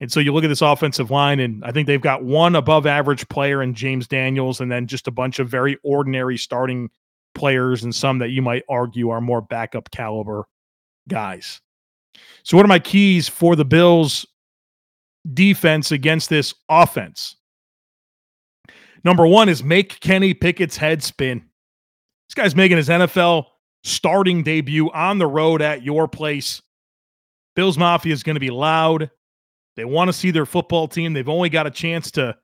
And 0.00 0.10
so 0.10 0.20
you 0.20 0.32
look 0.32 0.44
at 0.44 0.48
this 0.48 0.62
offensive 0.62 1.10
line, 1.10 1.40
and 1.40 1.62
I 1.64 1.72
think 1.72 1.86
they've 1.86 2.00
got 2.00 2.24
one 2.24 2.56
above 2.56 2.86
average 2.86 3.28
player 3.28 3.62
in 3.62 3.74
James 3.74 4.06
Daniels, 4.06 4.60
and 4.60 4.72
then 4.72 4.86
just 4.86 5.06
a 5.06 5.10
bunch 5.10 5.38
of 5.38 5.48
very 5.48 5.78
ordinary 5.82 6.38
starting 6.38 6.88
players, 7.34 7.84
and 7.84 7.94
some 7.94 8.18
that 8.18 8.30
you 8.30 8.40
might 8.40 8.64
argue 8.68 9.10
are 9.10 9.20
more 9.20 9.42
backup 9.42 9.90
caliber 9.90 10.44
guys. 11.08 11.60
So, 12.42 12.56
what 12.56 12.64
are 12.64 12.68
my 12.68 12.78
keys 12.78 13.28
for 13.28 13.54
the 13.56 13.64
Bills' 13.64 14.26
defense 15.34 15.92
against 15.92 16.30
this 16.30 16.54
offense? 16.68 17.36
Number 19.04 19.26
one 19.26 19.48
is 19.48 19.62
make 19.62 20.00
Kenny 20.00 20.34
Pickett's 20.34 20.76
head 20.76 21.02
spin. 21.02 21.44
This 22.28 22.34
guy's 22.34 22.56
making 22.56 22.78
his 22.78 22.88
NFL 22.88 23.46
starting 23.82 24.42
debut 24.42 24.90
on 24.90 25.18
the 25.18 25.26
road 25.26 25.62
at 25.62 25.82
your 25.82 26.06
place 26.06 26.62
Bills 27.56 27.76
Mafia 27.76 28.12
is 28.12 28.22
going 28.22 28.36
to 28.36 28.40
be 28.40 28.50
loud. 28.50 29.10
They 29.76 29.84
want 29.84 30.08
to 30.08 30.12
see 30.12 30.30
their 30.30 30.46
football 30.46 30.88
team. 30.88 31.12
They've 31.12 31.28
only 31.28 31.48
got 31.48 31.66
a 31.66 31.70
chance 31.70 32.10
to 32.12 32.36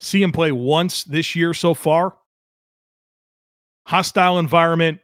see 0.00 0.22
him 0.22 0.32
play 0.32 0.52
once 0.52 1.04
this 1.04 1.34
year 1.34 1.54
so 1.54 1.74
far. 1.74 2.16
Hostile 3.86 4.38
environment. 4.38 5.00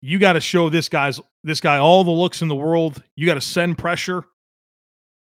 You 0.00 0.18
got 0.18 0.34
to 0.34 0.40
show 0.40 0.70
this 0.70 0.88
guy's 0.88 1.20
this 1.44 1.60
guy 1.60 1.78
all 1.78 2.04
the 2.04 2.10
looks 2.10 2.42
in 2.42 2.48
the 2.48 2.54
world. 2.54 3.02
You 3.16 3.26
got 3.26 3.34
to 3.34 3.40
send 3.40 3.78
pressure. 3.78 4.24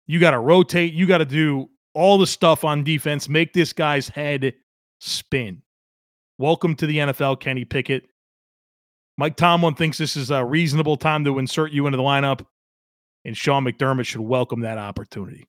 You 0.07 0.19
got 0.19 0.31
to 0.31 0.39
rotate. 0.39 0.93
You 0.93 1.05
got 1.05 1.19
to 1.19 1.25
do 1.25 1.69
all 1.93 2.17
the 2.17 2.27
stuff 2.27 2.63
on 2.63 2.83
defense. 2.83 3.27
Make 3.27 3.53
this 3.53 3.73
guy's 3.73 4.07
head 4.07 4.53
spin. 4.99 5.61
Welcome 6.37 6.75
to 6.75 6.85
the 6.85 6.97
NFL, 6.97 7.39
Kenny 7.39 7.65
Pickett. 7.65 8.07
Mike 9.17 9.35
Tomlin 9.35 9.73
thinks 9.73 9.97
this 9.97 10.15
is 10.15 10.29
a 10.29 10.45
reasonable 10.45 10.95
time 10.95 11.25
to 11.25 11.39
insert 11.39 11.71
you 11.71 11.87
into 11.87 11.97
the 11.97 12.03
lineup, 12.03 12.45
and 13.27 13.37
Sean 13.37 13.65
McDermott 13.65 14.05
should 14.05 14.21
welcome 14.21 14.61
that 14.61 14.77
opportunity. 14.77 15.47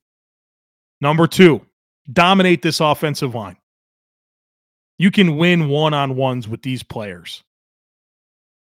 Number 0.99 1.27
two, 1.27 1.65
dominate 2.11 2.61
this 2.61 2.81
offensive 2.81 3.33
line. 3.33 3.55
You 4.97 5.11
can 5.11 5.37
win 5.37 5.69
one 5.69 5.93
on 5.93 6.17
ones 6.17 6.45
with 6.45 6.61
these 6.61 6.83
players. 6.83 7.41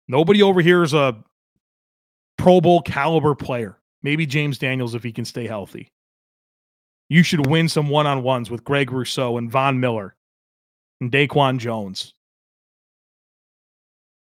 Nobody 0.10 0.44
over 0.44 0.60
here 0.60 0.84
is 0.84 0.94
a 0.94 1.24
Pro 2.38 2.60
Bowl 2.60 2.82
caliber 2.82 3.34
player. 3.34 3.78
Maybe 4.04 4.26
James 4.26 4.58
Daniels 4.58 4.94
if 4.94 5.04
he 5.04 5.14
can 5.14 5.24
stay 5.24 5.48
healthy. 5.48 5.88
You 7.08 7.24
should 7.24 7.48
win 7.48 7.70
some 7.70 7.88
one 7.88 8.08
on 8.08 8.24
ones 8.24 8.52
with 8.52 8.66
Greg 8.66 8.92
Rousseau 8.92 9.38
and 9.38 9.50
Von 9.50 9.80
Miller 9.80 10.16
and 11.00 11.10
Daquan 11.10 11.60
Jones. 11.60 12.14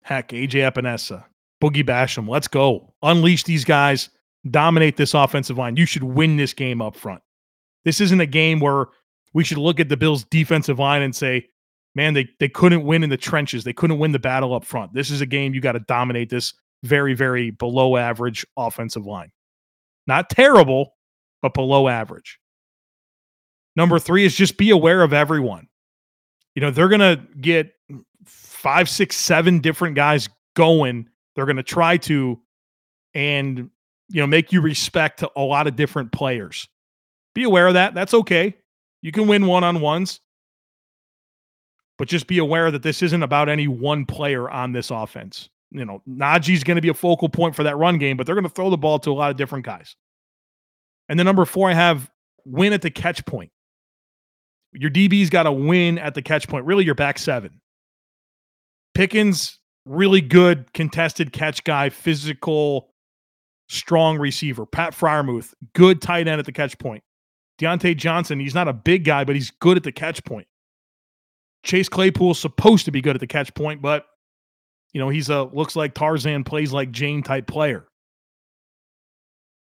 Heck, 0.03 0.29
AJ 0.29 0.71
Epenesa, 0.71 1.25
Boogie 1.63 1.87
Basham. 1.87 2.29
Let's 2.29 2.49
go. 2.49 2.93
Unleash 3.03 3.45
these 3.45 3.65
guys. 3.65 4.11
Dominate 4.49 4.97
this 4.97 5.15
offensive 5.15 5.59
line. 5.59 5.77
You 5.77 5.87
should 5.87 6.05
win 6.05 6.37
this 6.37 6.55
game 6.55 6.81
up 6.81 6.97
front. 6.97 7.23
This 7.85 8.01
isn't 8.01 8.21
a 8.21 8.27
game 8.27 8.61
where 8.61 8.87
we 9.35 9.45
should 9.45 9.59
look 9.59 9.81
at 9.81 9.89
the 9.89 9.97
Bills' 9.97 10.25
defensive 10.25 10.79
line 10.79 11.03
and 11.03 11.15
say, 11.15 11.49
man, 11.95 12.15
they, 12.15 12.29
they 12.39 12.49
couldn't 12.49 12.85
win 12.85 13.03
in 13.03 13.11
the 13.11 13.17
trenches. 13.17 13.65
They 13.65 13.73
couldn't 13.73 13.99
win 13.99 14.13
the 14.13 14.19
battle 14.19 14.55
up 14.55 14.65
front. 14.65 14.95
This 14.95 15.11
is 15.11 15.21
a 15.21 15.27
game 15.27 15.55
you 15.55 15.61
got 15.61 15.73
to 15.73 15.81
dominate 15.81 16.31
this 16.31 16.55
very, 16.85 17.15
very 17.15 17.51
below 17.51 17.97
average 17.97 18.47
offensive 18.57 19.07
line. 19.07 19.33
Not 20.07 20.31
terrible, 20.31 20.95
but 21.43 21.55
below 21.55 21.89
average. 21.89 22.39
Number 23.77 23.99
three 23.99 24.25
is 24.25 24.35
just 24.35 24.57
be 24.57 24.71
aware 24.71 25.03
of 25.03 25.13
everyone. 25.13 25.69
You 26.55 26.63
know, 26.63 26.71
they're 26.71 26.89
going 26.89 27.01
to 27.01 27.21
get 27.41 27.73
five, 28.25 28.89
six, 28.89 29.17
seven 29.17 29.61
different 29.61 29.95
guys 29.97 30.29
going. 30.55 31.09
They're 31.35 31.47
going 31.47 31.57
to 31.57 31.63
try 31.63 31.97
to, 31.99 32.41
and, 33.15 33.71
you 34.09 34.21
know, 34.21 34.27
make 34.27 34.53
you 34.53 34.61
respect 34.61 35.23
a 35.23 35.41
lot 35.41 35.67
of 35.67 35.77
different 35.77 36.13
players. 36.13 36.69
Be 37.35 37.45
aware 37.45 37.69
of 37.69 37.75
that. 37.75 37.95
That's 37.95 38.15
okay. 38.15 38.57
You 39.03 39.13
can 39.13 39.29
win 39.29 39.47
one 39.47 39.65
on 39.65 39.81
ones, 39.81 40.21
but 41.99 42.09
just 42.09 42.27
be 42.27 42.39
aware 42.39 42.71
that 42.71 42.83
this 42.83 43.03
isn't 43.03 43.23
about 43.23 43.49
any 43.49 43.69
one 43.69 44.07
player 44.07 44.51
on 44.51 44.73
this 44.73 44.91
offense. 44.91 45.49
You 45.71 45.85
know, 45.85 46.03
Najee's 46.09 46.65
going 46.65 46.77
to 46.77 46.83
be 46.83 46.89
a 46.89 46.95
focal 46.95 47.29
point 47.29 47.55
for 47.55 47.63
that 47.65 47.77
run 47.77 47.99
game, 47.99 48.17
but 48.17 48.27
they're 48.27 48.35
going 48.35 48.45
to 48.45 48.51
throw 48.51 48.71
the 48.71 48.79
ball 48.79 48.99
to 49.01 49.11
a 49.11 49.13
lot 49.13 49.31
of 49.31 49.37
different 49.37 49.65
guys. 49.65 49.95
And 51.09 51.19
then 51.19 51.27
number 51.27 51.45
four, 51.45 51.71
I 51.71 51.75
have 51.75 52.11
win 52.45 52.73
at 52.73 52.83
the 52.83 52.91
catch 52.91 53.25
point. 53.27 53.51
Your 54.73 54.91
DB's 54.91 55.31
got 55.31 55.45
to 55.45 55.53
win 55.53 55.99
at 55.99 56.15
the 56.15 56.23
catch 56.23 56.49
point. 56.49 56.65
Really, 56.65 56.85
your 56.85 56.95
back 56.95 57.19
seven. 57.19 57.61
Pickens, 58.95 59.59
really 59.85 60.21
good 60.21 60.73
contested 60.73 61.33
catch 61.33 61.65
guy, 61.65 61.89
physical, 61.91 62.91
strong 63.69 64.19
receiver. 64.19 64.67
Pat 64.67 64.95
Freiermuth, 64.95 65.55
good 65.75 66.03
tight 66.03 66.27
end 66.27 66.41
at 66.41 66.47
the 66.47 66.53
catch 66.53 66.79
point. 66.79 67.03
Diontae 67.59 67.97
Johnson, 67.97 68.41
he's 68.41 68.55
not 68.55 68.69
a 68.69 68.73
big 68.73 69.05
guy, 69.05 69.25
but 69.25 69.35
he's 69.35 69.51
good 69.51 69.77
at 69.77 69.83
the 69.83 69.93
catch 69.93 70.25
point. 70.25 70.47
Chase 71.65 71.89
Claypool's 71.89 72.39
supposed 72.39 72.85
to 72.85 72.91
be 72.91 73.01
good 73.01 73.17
at 73.17 73.21
the 73.21 73.27
catch 73.27 73.53
point, 73.55 73.83
but 73.83 74.07
you 74.93 75.01
know, 75.01 75.09
he's 75.09 75.29
a 75.29 75.43
looks 75.45 75.77
like 75.77 75.95
Tarzan, 75.95 76.45
plays 76.45 76.73
like 76.73 76.91
Jane 76.91 77.23
type 77.23 77.47
player. 77.47 77.87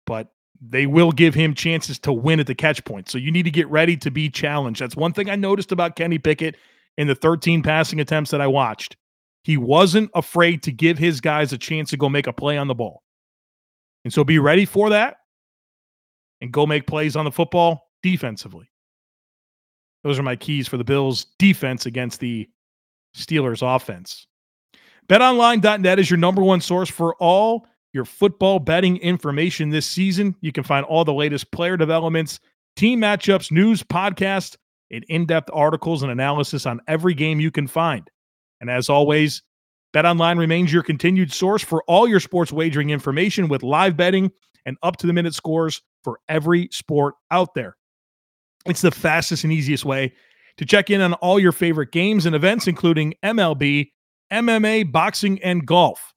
But 0.06 0.30
they 0.60 0.86
will 0.86 1.12
give 1.12 1.34
him 1.34 1.54
chances 1.54 2.00
to 2.00 2.14
win 2.14 2.40
at 2.40 2.48
the 2.48 2.56
catch 2.56 2.84
point. 2.86 3.10
So 3.10 3.18
you 3.18 3.32
need 3.32 3.44
to 3.44 3.52
get 3.52 3.68
ready 3.68 3.98
to 3.98 4.10
be 4.10 4.30
challenged. 4.30 4.82
That's 4.82 4.96
one 4.96 5.14
thing 5.14 5.30
I 5.30 5.36
noticed 5.36 5.72
about 5.72 5.96
Kenny 5.96 6.18
Pickett 6.18 6.56
in 6.98 7.08
the 7.08 7.16
13 7.16 7.62
passing 7.62 8.00
attempts 8.00 8.32
that 8.32 8.42
I 8.42 8.48
watched. 8.48 8.96
He 9.44 9.58
wasn't 9.58 10.10
afraid 10.16 10.64
to 10.64 10.72
give 10.72 10.98
his 10.98 11.20
guys 11.20 11.52
a 11.52 11.58
chance 11.58 11.90
to 11.90 11.98
go 11.98 12.08
make 12.08 12.28
a 12.28 12.34
play 12.34 12.58
on 12.58 12.68
the 12.68 12.76
ball. 12.76 13.03
And 14.04 14.14
so 14.14 14.24
be 14.24 14.40
ready 14.40 14.66
for 14.66 14.90
that 14.90 15.18
and 16.42 16.52
go 16.52 16.66
make 16.66 16.88
plays 16.88 17.16
on 17.16 17.26
the 17.26 17.32
football 17.32 17.90
defensively. 18.02 18.70
Those 20.04 20.20
are 20.20 20.24
my 20.24 20.36
keys 20.36 20.68
for 20.68 20.78
the 20.78 20.84
Bills' 20.84 21.28
defense 21.40 21.86
against 21.86 22.20
the 22.20 22.50
Steelers' 23.16 23.64
offense. 23.64 24.28
BetOnline.net 25.08 26.00
is 26.00 26.10
your 26.10 26.18
number 26.18 26.44
one 26.44 26.62
source 26.62 26.90
for 26.90 27.16
all 27.16 27.66
your 27.94 28.06
football 28.06 28.60
betting 28.60 28.98
information 28.98 29.70
this 29.70 29.86
season. 29.86 30.36
You 30.42 30.52
can 30.52 30.64
find 30.64 30.86
all 30.86 31.06
the 31.06 31.14
latest 31.14 31.52
player 31.52 31.78
developments, 31.78 32.40
team 32.76 33.00
matchups, 33.00 33.52
news, 33.52 33.84
podcasts, 33.84 34.58
and 34.92 35.06
in 35.10 35.26
depth 35.26 35.50
articles 35.54 36.04
and 36.04 36.12
analysis 36.12 36.66
on 36.66 36.82
every 36.88 37.14
game 37.14 37.40
you 37.40 37.52
can 37.52 37.68
find. 37.68 38.10
And 38.62 38.70
as 38.70 38.90
always, 38.90 39.44
BetOnline 39.94 40.40
remains 40.40 40.74
your 40.74 40.84
continued 40.84 41.32
source 41.32 41.64
for 41.64 41.84
all 41.88 42.08
your 42.08 42.20
sports 42.20 42.52
wagering 42.52 42.90
information 42.90 43.48
with 43.48 43.62
live 43.62 43.96
betting 43.96 44.32
and 44.66 44.78
up 44.82 44.98
to 44.98 45.08
the 45.08 45.14
minute 45.14 45.36
scores 45.36 45.82
for 46.04 46.20
every 46.28 46.68
sport 46.72 47.16
out 47.30 47.54
there. 47.54 47.78
It's 48.66 48.82
the 48.82 48.92
fastest 48.92 49.44
and 49.44 49.54
easiest 49.54 49.86
way 49.86 50.14
to 50.58 50.66
check 50.66 50.90
in 50.90 51.02
on 51.02 51.14
all 51.16 51.40
your 51.40 51.52
favorite 51.52 51.92
games 51.92 52.26
and 52.26 52.36
events, 52.36 52.68
including 52.68 53.14
MLB, 53.24 53.92
MMA, 54.32 54.92
boxing, 54.92 55.42
and 55.44 55.66
golf. 55.66 56.14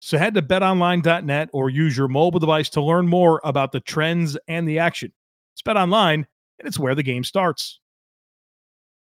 So 0.00 0.16
head 0.16 0.34
to 0.34 0.42
betonline.net 0.42 1.50
or 1.52 1.70
use 1.70 1.96
your 1.96 2.08
mobile 2.08 2.40
device 2.40 2.70
to 2.70 2.82
learn 2.82 3.06
more 3.06 3.40
about 3.44 3.72
the 3.72 3.80
trends 3.80 4.36
and 4.48 4.66
the 4.66 4.78
action. 4.78 5.12
It's 5.54 5.62
BetOnline, 5.62 6.14
and 6.14 6.66
it's 6.66 6.78
where 6.78 6.94
the 6.94 7.02
game 7.02 7.22
starts. 7.22 7.80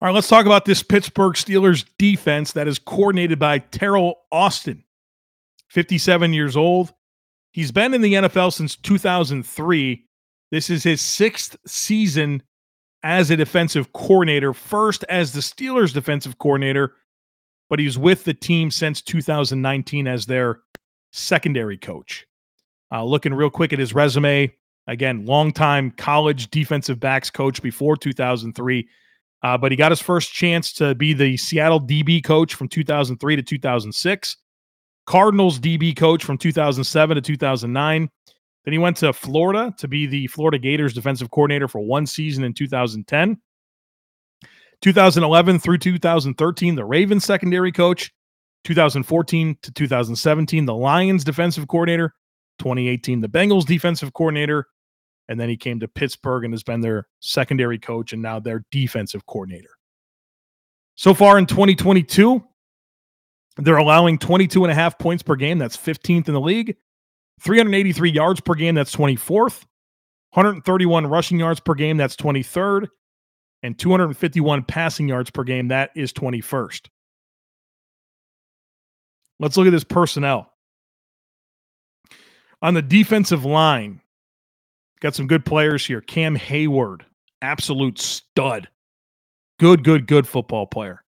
All 0.02 0.06
right, 0.06 0.14
let's 0.16 0.26
talk 0.26 0.46
about 0.46 0.64
this 0.64 0.82
Pittsburgh 0.82 1.34
Steelers 1.34 1.84
defense 1.96 2.50
that 2.54 2.66
is 2.66 2.80
coordinated 2.80 3.38
by 3.38 3.60
Teryl 3.60 4.14
Austin, 4.32 4.82
57 5.68 6.32
years 6.32 6.56
old. 6.56 6.92
He's 7.52 7.70
been 7.70 7.94
in 7.94 8.00
the 8.00 8.14
NFL 8.14 8.52
since 8.52 8.74
2003. 8.74 10.04
This 10.50 10.70
is 10.70 10.82
his 10.82 11.00
sixth 11.00 11.56
season 11.68 12.42
as 13.04 13.30
a 13.30 13.36
defensive 13.36 13.92
coordinator, 13.92 14.52
first 14.52 15.04
as 15.08 15.34
the 15.34 15.40
Steelers 15.40 15.94
defensive 15.94 16.36
coordinator, 16.38 16.94
but 17.70 17.78
he's 17.78 17.96
with 17.96 18.24
the 18.24 18.34
team 18.34 18.72
since 18.72 19.02
2019 19.02 20.08
as 20.08 20.26
their 20.26 20.62
secondary 21.12 21.78
coach. 21.78 22.26
Uh, 22.90 23.04
looking 23.04 23.34
real 23.34 23.50
quick 23.50 23.72
at 23.72 23.78
his 23.78 23.94
resume, 23.94 24.52
again, 24.88 25.26
longtime 25.26 25.92
college 25.92 26.50
defensive 26.50 26.98
backs 26.98 27.30
coach 27.30 27.62
before 27.62 27.96
2003, 27.96 28.88
uh, 29.42 29.58
but 29.58 29.72
he 29.72 29.76
got 29.76 29.92
his 29.92 30.00
first 30.00 30.32
chance 30.32 30.72
to 30.74 30.94
be 30.94 31.12
the 31.12 31.36
Seattle 31.36 31.80
DB 31.80 32.22
coach 32.22 32.54
from 32.54 32.68
2003 32.68 33.36
to 33.36 33.42
2006, 33.42 34.36
Cardinals 35.06 35.58
DB 35.58 35.96
coach 35.96 36.24
from 36.24 36.38
2007 36.38 37.16
to 37.16 37.20
2009. 37.20 38.08
Then 38.64 38.72
he 38.72 38.78
went 38.78 38.96
to 38.98 39.12
Florida 39.12 39.74
to 39.78 39.88
be 39.88 40.06
the 40.06 40.28
Florida 40.28 40.58
Gators 40.58 40.94
defensive 40.94 41.30
coordinator 41.30 41.66
for 41.66 41.80
one 41.80 42.06
season 42.06 42.44
in 42.44 42.54
2010. 42.54 43.36
2011 44.82 45.58
through 45.58 45.78
2013, 45.78 46.74
the 46.74 46.84
Ravens 46.84 47.24
secondary 47.24 47.72
coach. 47.72 48.12
2014 48.64 49.56
to 49.62 49.72
2017, 49.72 50.66
the 50.66 50.74
Lions 50.74 51.24
defensive 51.24 51.66
coordinator. 51.66 52.14
2018, 52.58 53.20
the 53.20 53.28
Bengals 53.28 53.66
defensive 53.66 54.12
coordinator. 54.12 54.66
And 55.28 55.38
then 55.38 55.48
he 55.48 55.56
came 55.56 55.80
to 55.80 55.88
Pittsburgh 55.88 56.44
and 56.44 56.52
has 56.52 56.62
been 56.62 56.80
their 56.80 57.06
secondary 57.20 57.78
coach 57.78 58.12
and 58.12 58.20
now 58.20 58.40
their 58.40 58.64
defensive 58.70 59.24
coordinator. 59.26 59.70
So 60.94 61.14
far 61.14 61.38
in 61.38 61.46
2022, 61.46 62.42
they're 63.56 63.76
allowing 63.76 64.18
22 64.18 64.64
and 64.64 64.70
a 64.70 64.74
half 64.74 64.98
points 64.98 65.22
per 65.22 65.36
game. 65.36 65.58
That's 65.58 65.76
15th 65.76 66.28
in 66.28 66.34
the 66.34 66.40
league. 66.40 66.76
383 67.40 68.10
yards 68.10 68.40
per 68.40 68.54
game, 68.54 68.74
that's 68.74 68.94
24th. 68.94 69.64
131 70.32 71.06
rushing 71.06 71.38
yards 71.38 71.60
per 71.60 71.74
game, 71.74 71.96
that's 71.96 72.16
23rd. 72.16 72.88
And 73.62 73.78
251 73.78 74.64
passing 74.64 75.08
yards 75.08 75.30
per 75.30 75.44
game, 75.44 75.68
that 75.68 75.90
is 75.94 76.12
21st. 76.12 76.88
Let's 79.38 79.56
look 79.56 79.66
at 79.66 79.70
this 79.70 79.84
personnel. 79.84 80.52
On 82.60 82.74
the 82.74 82.82
defensive 82.82 83.44
line, 83.44 84.01
got 85.02 85.14
some 85.14 85.26
good 85.26 85.44
players 85.44 85.84
here. 85.84 86.00
Cam 86.00 86.34
Hayward, 86.36 87.04
absolute 87.42 87.98
stud. 87.98 88.68
Good, 89.58 89.84
good, 89.84 90.06
good 90.06 90.26
football 90.26 90.66
player. 90.66 91.04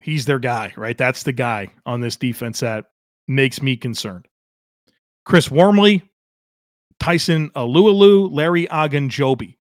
He's 0.00 0.24
their 0.24 0.38
guy, 0.38 0.72
right? 0.76 0.96
That's 0.96 1.24
the 1.24 1.32
guy 1.32 1.68
on 1.84 2.00
this 2.00 2.16
defense 2.16 2.60
that 2.60 2.86
makes 3.28 3.60
me 3.60 3.76
concerned. 3.76 4.26
Chris 5.26 5.50
Wormley, 5.50 6.02
Tyson 6.98 7.50
Alualu, 7.50 8.32
Larry 8.32 8.66
Ogunjobi. 8.68 9.56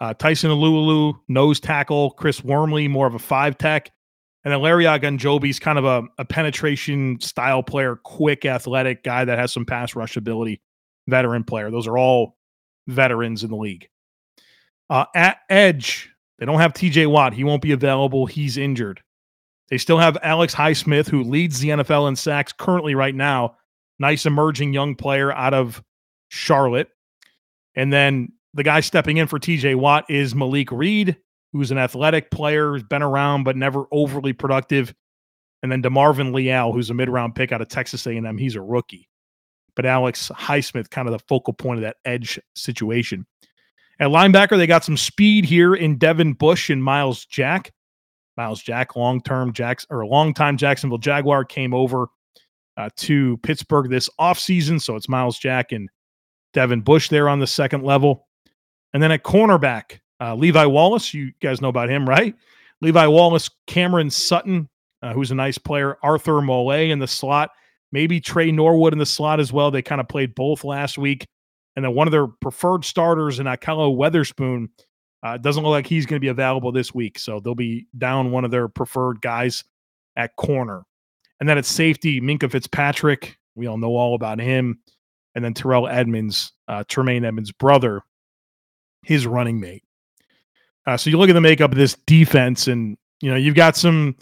Uh, 0.00 0.12
Tyson 0.12 0.50
Alualu, 0.50 1.14
nose 1.28 1.60
tackle. 1.60 2.10
Chris 2.10 2.44
Wormley, 2.44 2.88
more 2.88 3.06
of 3.06 3.14
a 3.14 3.18
five 3.18 3.56
tech. 3.56 3.90
And 4.44 4.52
then 4.52 4.60
Larry 4.60 4.84
Ogunjobi's 4.84 5.58
kind 5.58 5.78
of 5.78 5.86
a, 5.86 6.02
a 6.18 6.24
penetration 6.24 7.18
style 7.20 7.62
player, 7.62 7.96
quick, 7.96 8.44
athletic 8.44 9.02
guy 9.02 9.24
that 9.24 9.38
has 9.38 9.52
some 9.52 9.64
pass 9.64 9.96
rush 9.96 10.18
ability, 10.18 10.60
veteran 11.08 11.44
player. 11.44 11.70
Those 11.70 11.86
are 11.86 11.98
all 11.98 12.36
veterans 12.86 13.44
in 13.44 13.50
the 13.50 13.56
league. 13.56 13.88
Uh, 14.90 15.06
at 15.14 15.38
edge, 15.48 16.10
they 16.38 16.46
don't 16.46 16.60
have 16.60 16.74
TJ 16.74 17.06
Watt. 17.06 17.32
He 17.32 17.44
won't 17.44 17.62
be 17.62 17.72
available. 17.72 18.26
He's 18.26 18.56
injured. 18.56 19.00
They 19.70 19.78
still 19.78 19.98
have 19.98 20.18
Alex 20.22 20.54
Highsmith, 20.54 21.08
who 21.08 21.22
leads 21.22 21.60
the 21.60 21.70
NFL 21.70 22.08
in 22.08 22.16
sacks 22.16 22.52
currently 22.52 22.94
right 22.94 23.14
now. 23.14 23.56
Nice 23.98 24.26
emerging 24.26 24.72
young 24.72 24.94
player 24.94 25.32
out 25.32 25.54
of 25.54 25.82
Charlotte. 26.28 26.88
And 27.74 27.92
then 27.92 28.32
the 28.52 28.62
guy 28.62 28.80
stepping 28.80 29.16
in 29.16 29.26
for 29.26 29.38
TJ 29.38 29.76
Watt 29.76 30.04
is 30.10 30.34
Malik 30.34 30.70
Reed, 30.70 31.16
who's 31.52 31.70
an 31.70 31.78
athletic 31.78 32.30
player, 32.30 32.72
who's 32.72 32.82
been 32.82 33.02
around 33.02 33.44
but 33.44 33.56
never 33.56 33.84
overly 33.90 34.32
productive. 34.32 34.94
And 35.62 35.72
then 35.72 35.82
DeMarvin 35.82 36.34
Leal, 36.34 36.72
who's 36.72 36.90
a 36.90 36.94
mid-round 36.94 37.34
pick 37.34 37.50
out 37.50 37.62
of 37.62 37.68
Texas 37.68 38.06
A&M. 38.06 38.36
He's 38.36 38.54
a 38.54 38.60
rookie. 38.60 39.08
But 39.76 39.86
Alex 39.86 40.30
Highsmith, 40.34 40.90
kind 40.90 41.08
of 41.08 41.12
the 41.12 41.24
focal 41.26 41.52
point 41.52 41.78
of 41.78 41.82
that 41.82 41.96
edge 42.04 42.38
situation. 42.54 43.26
At 44.00 44.08
linebacker, 44.08 44.56
they 44.56 44.66
got 44.66 44.84
some 44.84 44.96
speed 44.96 45.44
here 45.44 45.74
in 45.74 45.98
Devin 45.98 46.34
Bush 46.34 46.70
and 46.70 46.82
Myles 46.82 47.26
Jack. 47.26 47.72
Myles 48.36 48.62
Jack, 48.62 48.96
long 48.96 49.22
term 49.22 49.52
Jacks 49.52 49.86
or 49.90 50.04
long 50.06 50.34
time 50.34 50.56
Jacksonville 50.56 50.98
Jaguar, 50.98 51.44
came 51.44 51.72
over 51.72 52.08
uh, 52.76 52.90
to 52.96 53.36
Pittsburgh 53.38 53.88
this 53.88 54.08
offseason. 54.20 54.80
So 54.80 54.96
it's 54.96 55.08
Myles 55.08 55.38
Jack 55.38 55.72
and 55.72 55.88
Devin 56.52 56.80
Bush 56.80 57.08
there 57.08 57.28
on 57.28 57.38
the 57.38 57.46
second 57.46 57.84
level. 57.84 58.26
And 58.92 59.02
then 59.02 59.12
at 59.12 59.24
cornerback, 59.24 60.00
uh, 60.20 60.34
Levi 60.34 60.64
Wallace, 60.66 61.14
you 61.14 61.32
guys 61.40 61.60
know 61.60 61.68
about 61.68 61.90
him, 61.90 62.08
right? 62.08 62.34
Levi 62.80 63.06
Wallace, 63.06 63.50
Cameron 63.66 64.10
Sutton, 64.10 64.68
uh, 65.02 65.12
who's 65.12 65.30
a 65.30 65.34
nice 65.34 65.58
player, 65.58 65.98
Arthur 66.02 66.40
Maulet 66.40 66.90
in 66.90 66.98
the 66.98 67.06
slot. 67.06 67.50
Maybe 67.94 68.20
Tre 68.20 68.50
Norwood 68.50 68.92
in 68.92 68.98
the 68.98 69.06
slot 69.06 69.38
as 69.38 69.52
well. 69.52 69.70
They 69.70 69.80
kind 69.80 70.00
of 70.00 70.08
played 70.08 70.34
both 70.34 70.64
last 70.64 70.98
week. 70.98 71.28
And 71.76 71.84
then 71.84 71.94
one 71.94 72.08
of 72.08 72.12
their 72.12 72.26
preferred 72.26 72.84
starters 72.84 73.38
in 73.38 73.46
Ahkello 73.46 73.96
Witherspoon 73.96 74.68
uh, 75.22 75.36
doesn't 75.36 75.62
look 75.62 75.70
like 75.70 75.86
he's 75.86 76.04
going 76.04 76.16
to 76.16 76.20
be 76.20 76.28
available 76.28 76.72
this 76.72 76.92
week. 76.92 77.20
So 77.20 77.38
they'll 77.38 77.54
be 77.54 77.86
down 77.96 78.32
one 78.32 78.44
of 78.44 78.50
their 78.50 78.66
preferred 78.66 79.20
guys 79.20 79.62
at 80.16 80.34
corner. 80.34 80.82
And 81.38 81.48
then 81.48 81.56
at 81.56 81.66
safety, 81.66 82.20
Minkah 82.20 82.50
Fitzpatrick. 82.50 83.38
We 83.54 83.68
all 83.68 83.78
know 83.78 83.94
all 83.94 84.16
about 84.16 84.40
him. 84.40 84.80
And 85.36 85.44
then 85.44 85.54
Terrell 85.54 85.86
Edmunds, 85.86 86.52
uh, 86.66 86.82
Tremaine 86.88 87.24
Edmunds' 87.24 87.52
brother, 87.52 88.02
his 89.04 89.24
running 89.24 89.60
mate. 89.60 89.84
Uh, 90.84 90.96
so 90.96 91.10
you 91.10 91.18
look 91.18 91.30
at 91.30 91.34
the 91.34 91.40
makeup 91.40 91.70
of 91.70 91.78
this 91.78 91.96
defense, 92.06 92.66
and 92.66 92.98
you 93.20 93.30
know 93.30 93.36
you've 93.36 93.54
got 93.54 93.76
some 93.76 94.16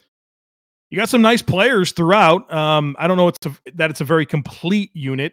you 0.93 0.99
got 0.99 1.09
some 1.09 1.23
nice 1.23 1.41
players 1.41 1.93
throughout. 1.93 2.53
Um, 2.53 2.97
I 2.99 3.09
don't 3.09 3.17
know 3.17 3.29
it's 3.29 3.47
a, 3.47 3.57
that 3.77 3.89
it's 3.89 4.03
a 4.03 4.05
very 4.05 4.27
complete 4.27 4.91
unit. 4.93 5.33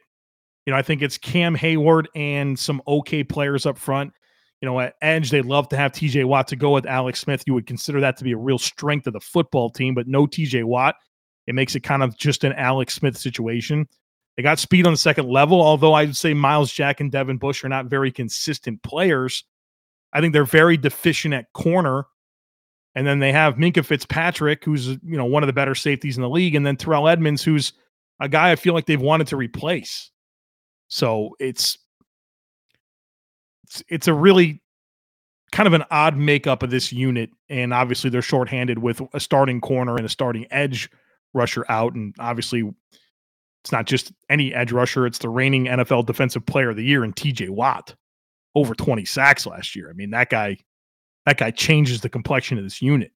You 0.65 0.71
know, 0.71 0.79
I 0.79 0.81
think 0.81 1.01
it's 1.01 1.17
Cam 1.17 1.53
Hayward 1.53 2.07
and 2.15 2.57
some 2.57 2.81
okay 2.87 3.25
players 3.25 3.65
up 3.65 3.77
front. 3.77 4.13
You 4.61 4.67
know, 4.69 4.79
at 4.79 4.93
edge, 5.01 5.31
they 5.31 5.41
love 5.41 5.67
to 5.69 5.77
have 5.77 5.91
TJ 5.91 6.23
Watt 6.23 6.47
to 6.47 6.55
go 6.55 6.71
with 6.71 6.85
Alex 6.85 7.19
Smith. 7.19 7.43
You 7.45 7.53
would 7.55 7.67
consider 7.67 7.99
that 7.99 8.15
to 8.17 8.23
be 8.23 8.31
a 8.31 8.37
real 8.37 8.57
strength 8.57 9.05
of 9.05 9.11
the 9.11 9.19
football 9.19 9.69
team, 9.69 9.93
but 9.93 10.07
no 10.07 10.25
TJ 10.25 10.63
Watt. 10.63 10.95
It 11.45 11.55
makes 11.55 11.75
it 11.75 11.81
kind 11.81 12.03
of 12.03 12.17
just 12.17 12.45
an 12.45 12.53
Alex 12.53 12.93
Smith 12.93 13.17
situation. 13.17 13.85
They 14.37 14.43
got 14.43 14.59
speed 14.59 14.87
on 14.87 14.93
the 14.93 14.97
second 14.97 15.27
level, 15.27 15.61
although 15.61 15.91
I 15.91 16.05
would 16.05 16.15
say 16.15 16.33
Myles 16.33 16.71
Jack 16.71 17.01
and 17.01 17.11
Devin 17.11 17.37
Bush 17.37 17.65
are 17.65 17.69
not 17.69 17.87
very 17.87 18.13
consistent 18.13 18.81
players. 18.81 19.43
I 20.13 20.21
think 20.21 20.31
they're 20.31 20.45
very 20.45 20.77
deficient 20.77 21.33
at 21.33 21.51
corner. 21.51 22.05
And 22.95 23.05
then 23.05 23.19
they 23.19 23.31
have 23.31 23.55
Minkah 23.55 23.85
Fitzpatrick, 23.85 24.65
who's 24.65 24.87
you 24.87 24.99
know 25.03 25.25
one 25.25 25.43
of 25.43 25.47
the 25.47 25.53
better 25.53 25.75
safeties 25.75 26.17
in 26.17 26.23
the 26.23 26.29
league, 26.29 26.55
and 26.55 26.65
then 26.65 26.75
Terrell 26.75 27.07
Edmunds, 27.07 27.43
who's 27.43 27.73
a 28.19 28.27
guy 28.27 28.51
I 28.51 28.55
feel 28.55 28.73
like 28.73 28.85
they've 28.85 28.99
wanted 28.99 29.27
to 29.27 29.37
replace. 29.37 30.11
So 30.87 31.35
it's 31.39 31.77
it's, 33.63 33.83
it's 33.87 34.07
a 34.07 34.13
really 34.13 34.61
kind 35.51 35.67
of 35.67 35.73
an 35.73 35.83
odd 35.91 36.17
makeup 36.17 36.63
of 36.63 36.71
this 36.71 36.91
unit, 36.91 37.29
and 37.47 37.73
obviously 37.73 38.09
they're 38.09 38.21
shorthanded 38.21 38.79
with 38.79 39.01
a 39.13 39.19
starting 39.19 39.61
corner 39.61 39.95
and 39.95 40.05
a 40.05 40.09
starting 40.09 40.47
edge 40.51 40.89
rusher 41.33 41.65
out, 41.69 41.93
and 41.93 42.15
obviously 42.19 42.69
it's 43.63 43.71
not 43.71 43.85
just 43.85 44.11
any 44.29 44.53
edge 44.53 44.71
rusher; 44.71 45.05
it's 45.05 45.19
the 45.19 45.29
reigning 45.29 45.65
NFL 45.65 46.07
Defensive 46.07 46.45
Player 46.45 46.71
of 46.71 46.75
the 46.75 46.83
Year 46.83 47.03
in 47.03 47.13
T.J. 47.13 47.49
Watt 47.49 47.95
over 48.55 48.73
20 48.73 49.05
sacks 49.05 49.45
last 49.45 49.75
year. 49.75 49.89
I 49.89 49.93
mean, 49.93 50.09
that 50.09 50.29
guy 50.29 50.57
that 51.29 51.37
guy 51.37 51.51
changes 51.51 52.01
the 52.01 52.09
complexion 52.09 52.57
of 52.57 52.63
this 52.63 52.81
unit. 52.81 53.11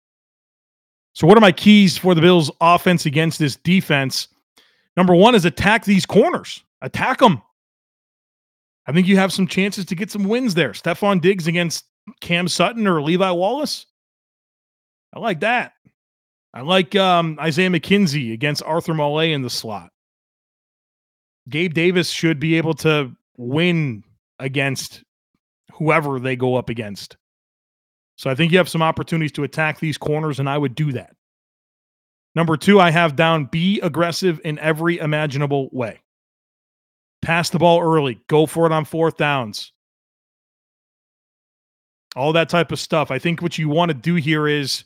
So 1.15 1.27
what 1.27 1.39
are 1.39 1.41
my 1.41 1.53
keys 1.53 1.97
for 1.97 2.15
the 2.15 2.21
Bills 2.21 2.51
offense 2.61 3.07
against 3.07 3.39
this 3.39 3.57
defense? 3.57 4.29
Number 4.99 5.15
1 5.15 5.35
is 5.35 5.47
attack 5.47 5.87
these 5.87 6.05
corners. 6.05 6.63
Attack 6.83 7.21
them. 7.21 7.41
I 8.87 8.93
think 8.93 9.07
you 9.07 9.17
have 9.17 9.33
some 9.33 9.47
chances 9.47 9.87
to 9.87 9.95
get 9.95 10.11
some 10.11 10.25
wins 10.25 10.53
there. 10.53 10.73
Stefon 10.73 11.23
Diggs 11.23 11.47
against 11.47 11.87
Cam 12.21 12.49
Sutton 12.49 12.87
or 12.87 13.01
Levi 13.01 13.31
Wallace. 13.31 13.87
I 15.15 15.19
like 15.19 15.41
that. 15.41 15.73
I 16.53 16.61
like 16.61 16.95
um, 16.95 17.39
Isaiah 17.41 17.71
McKenzie 17.71 18.35
against 18.35 18.63
Arthur 18.63 18.93
Maulet 18.93 19.33
in 19.33 19.41
the 19.41 19.49
slot. 19.49 19.91
Gabe 21.49 21.73
Davis 21.73 22.11
should 22.11 22.39
be 22.39 22.59
able 22.59 22.75
to 22.75 23.11
win 23.39 24.05
against 24.39 25.03
whoever 25.73 26.21
they 26.21 26.37
go 26.37 26.57
up 26.57 26.69
against. 26.69 27.17
So 28.23 28.31
I 28.31 28.37
think 28.37 28.53
you 28.53 28.59
have 28.59 28.69
some 28.69 28.83
opportunities 28.83 29.33
to 29.33 29.43
attack 29.43 29.81
these 29.81 29.99
corners, 29.99 30.39
and 30.39 30.49
I 30.49 30.57
would 30.57 30.77
do 30.77 30.93
that. 30.93 31.17
Number 32.37 32.57
two, 32.57 32.79
I 32.79 32.93
have 32.93 33.17
down 33.17 33.47
be 33.47 33.81
aggressive 33.81 34.41
in 34.45 34.61
every 34.61 34.99
imaginable 34.99 35.69
way. 35.73 36.03
Pass 37.21 37.51
the 37.51 37.59
ball 37.59 37.83
early, 37.83 38.21
go 38.29 38.47
for 38.47 38.65
it 38.65 38.71
on 38.71 38.85
fourth 38.85 39.17
downs. 39.17 39.73
All 42.15 42.33
that 42.35 42.49
type 42.49 42.71
of 42.71 42.79
stuff. 42.79 43.11
I 43.11 43.19
think 43.19 43.43
what 43.43 43.59
you 43.59 43.69
want 43.69 43.89
to 43.89 43.95
do 43.95 44.15
here 44.15 44.47
is 44.47 44.85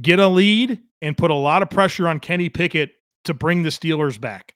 get 0.00 0.20
a 0.20 0.28
lead 0.28 0.78
and 1.02 1.18
put 1.18 1.32
a 1.32 1.34
lot 1.34 1.62
of 1.62 1.70
pressure 1.70 2.06
on 2.06 2.20
Kenny 2.20 2.48
Pickett 2.48 2.92
to 3.24 3.34
bring 3.34 3.64
the 3.64 3.70
Steelers 3.70 4.20
back. 4.20 4.54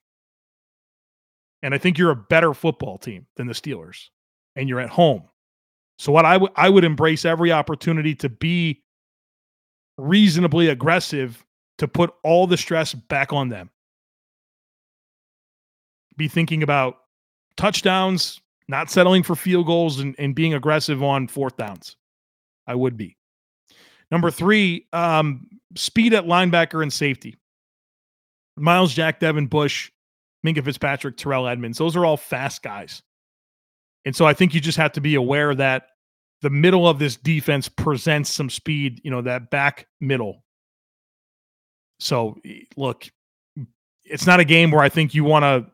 And 1.60 1.74
I 1.74 1.78
think 1.78 1.98
you're 1.98 2.12
a 2.12 2.16
better 2.16 2.54
football 2.54 2.98
team 2.98 3.26
than 3.34 3.48
the 3.48 3.52
Steelers 3.52 4.10
and 4.54 4.68
you're 4.68 4.78
at 4.78 4.90
home. 4.90 5.24
So 5.98 6.12
what 6.12 6.24
I 6.24 6.36
would 6.36 6.50
I 6.56 6.68
would 6.68 6.84
embrace 6.84 7.24
every 7.24 7.52
opportunity 7.52 8.14
to 8.16 8.28
be 8.28 8.82
reasonably 9.96 10.68
aggressive 10.68 11.44
to 11.78 11.88
put 11.88 12.12
all 12.22 12.46
the 12.46 12.56
stress 12.56 12.94
back 12.94 13.32
on 13.32 13.48
them. 13.48 13.70
Be 16.16 16.28
thinking 16.28 16.62
about 16.62 16.96
touchdowns, 17.56 18.40
not 18.68 18.90
settling 18.90 19.22
for 19.22 19.34
field 19.34 19.66
goals 19.66 20.00
and, 20.00 20.14
and 20.18 20.34
being 20.34 20.54
aggressive 20.54 21.02
on 21.02 21.28
fourth 21.28 21.56
downs. 21.56 21.96
I 22.66 22.74
would 22.74 22.96
be. 22.96 23.16
Number 24.10 24.30
three, 24.30 24.86
um, 24.92 25.48
speed 25.76 26.14
at 26.14 26.24
linebacker 26.24 26.82
and 26.82 26.92
safety. 26.92 27.36
Myles 28.56 28.94
Jack, 28.94 29.20
Devin 29.20 29.48
Bush, 29.48 29.90
Minkah 30.46 30.64
Fitzpatrick, 30.64 31.16
Terrell 31.16 31.48
Edmunds. 31.48 31.78
Those 31.78 31.96
are 31.96 32.04
all 32.04 32.16
fast 32.16 32.62
guys. 32.62 33.02
And 34.04 34.14
so 34.14 34.26
I 34.26 34.34
think 34.34 34.54
you 34.54 34.60
just 34.60 34.78
have 34.78 34.92
to 34.92 35.00
be 35.00 35.14
aware 35.14 35.54
that 35.54 35.88
the 36.42 36.50
middle 36.50 36.86
of 36.86 36.98
this 36.98 37.16
defense 37.16 37.68
presents 37.68 38.32
some 38.32 38.50
speed, 38.50 39.00
you 39.02 39.10
know, 39.10 39.22
that 39.22 39.50
back 39.50 39.86
middle. 40.00 40.44
So 42.00 42.36
look, 42.76 43.08
it's 44.04 44.26
not 44.26 44.40
a 44.40 44.44
game 44.44 44.70
where 44.70 44.82
I 44.82 44.88
think 44.88 45.14
you 45.14 45.24
want 45.24 45.44
to 45.44 45.72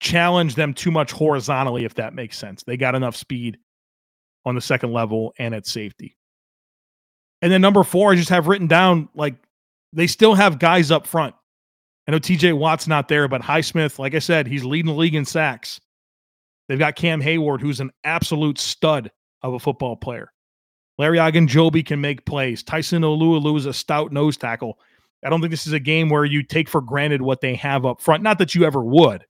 challenge 0.00 0.54
them 0.54 0.72
too 0.74 0.92
much 0.92 1.10
horizontally, 1.10 1.84
if 1.84 1.94
that 1.94 2.14
makes 2.14 2.38
sense. 2.38 2.62
They 2.62 2.76
got 2.76 2.94
enough 2.94 3.16
speed 3.16 3.58
on 4.44 4.54
the 4.54 4.60
second 4.60 4.92
level 4.92 5.34
and 5.38 5.54
at 5.54 5.66
safety. 5.66 6.16
And 7.42 7.52
then 7.52 7.60
number 7.60 7.82
four, 7.82 8.12
I 8.12 8.16
just 8.16 8.30
have 8.30 8.46
written 8.46 8.68
down 8.68 9.08
like 9.14 9.34
they 9.92 10.06
still 10.06 10.34
have 10.34 10.58
guys 10.58 10.90
up 10.90 11.06
front. 11.06 11.34
I 12.06 12.12
know 12.12 12.18
TJ 12.18 12.56
Watt's 12.56 12.86
not 12.86 13.08
there, 13.08 13.28
but 13.28 13.42
Highsmith, 13.42 13.98
like 13.98 14.14
I 14.14 14.18
said, 14.18 14.46
he's 14.46 14.64
leading 14.64 14.92
the 14.92 14.98
league 14.98 15.14
in 15.14 15.24
sacks. 15.24 15.80
They've 16.68 16.78
got 16.78 16.96
Cam 16.96 17.20
Hayward, 17.20 17.60
who's 17.60 17.80
an 17.80 17.90
absolute 18.04 18.58
stud 18.58 19.10
of 19.42 19.54
a 19.54 19.58
football 19.58 19.96
player. 19.96 20.32
Larry 20.98 21.18
Ogunjobi 21.18 21.86
can 21.86 22.00
make 22.00 22.26
plays. 22.26 22.62
Tyson 22.62 23.02
Alualu 23.02 23.56
is 23.56 23.66
a 23.66 23.72
stout 23.72 24.12
nose 24.12 24.36
tackle. 24.36 24.78
I 25.24 25.30
don't 25.30 25.40
think 25.40 25.50
this 25.50 25.66
is 25.66 25.72
a 25.72 25.80
game 25.80 26.10
where 26.10 26.24
you 26.24 26.42
take 26.42 26.68
for 26.68 26.80
granted 26.80 27.22
what 27.22 27.40
they 27.40 27.54
have 27.56 27.86
up 27.86 28.00
front. 28.00 28.22
Not 28.22 28.38
that 28.38 28.54
you 28.54 28.64
ever 28.64 28.82
would, 28.82 29.24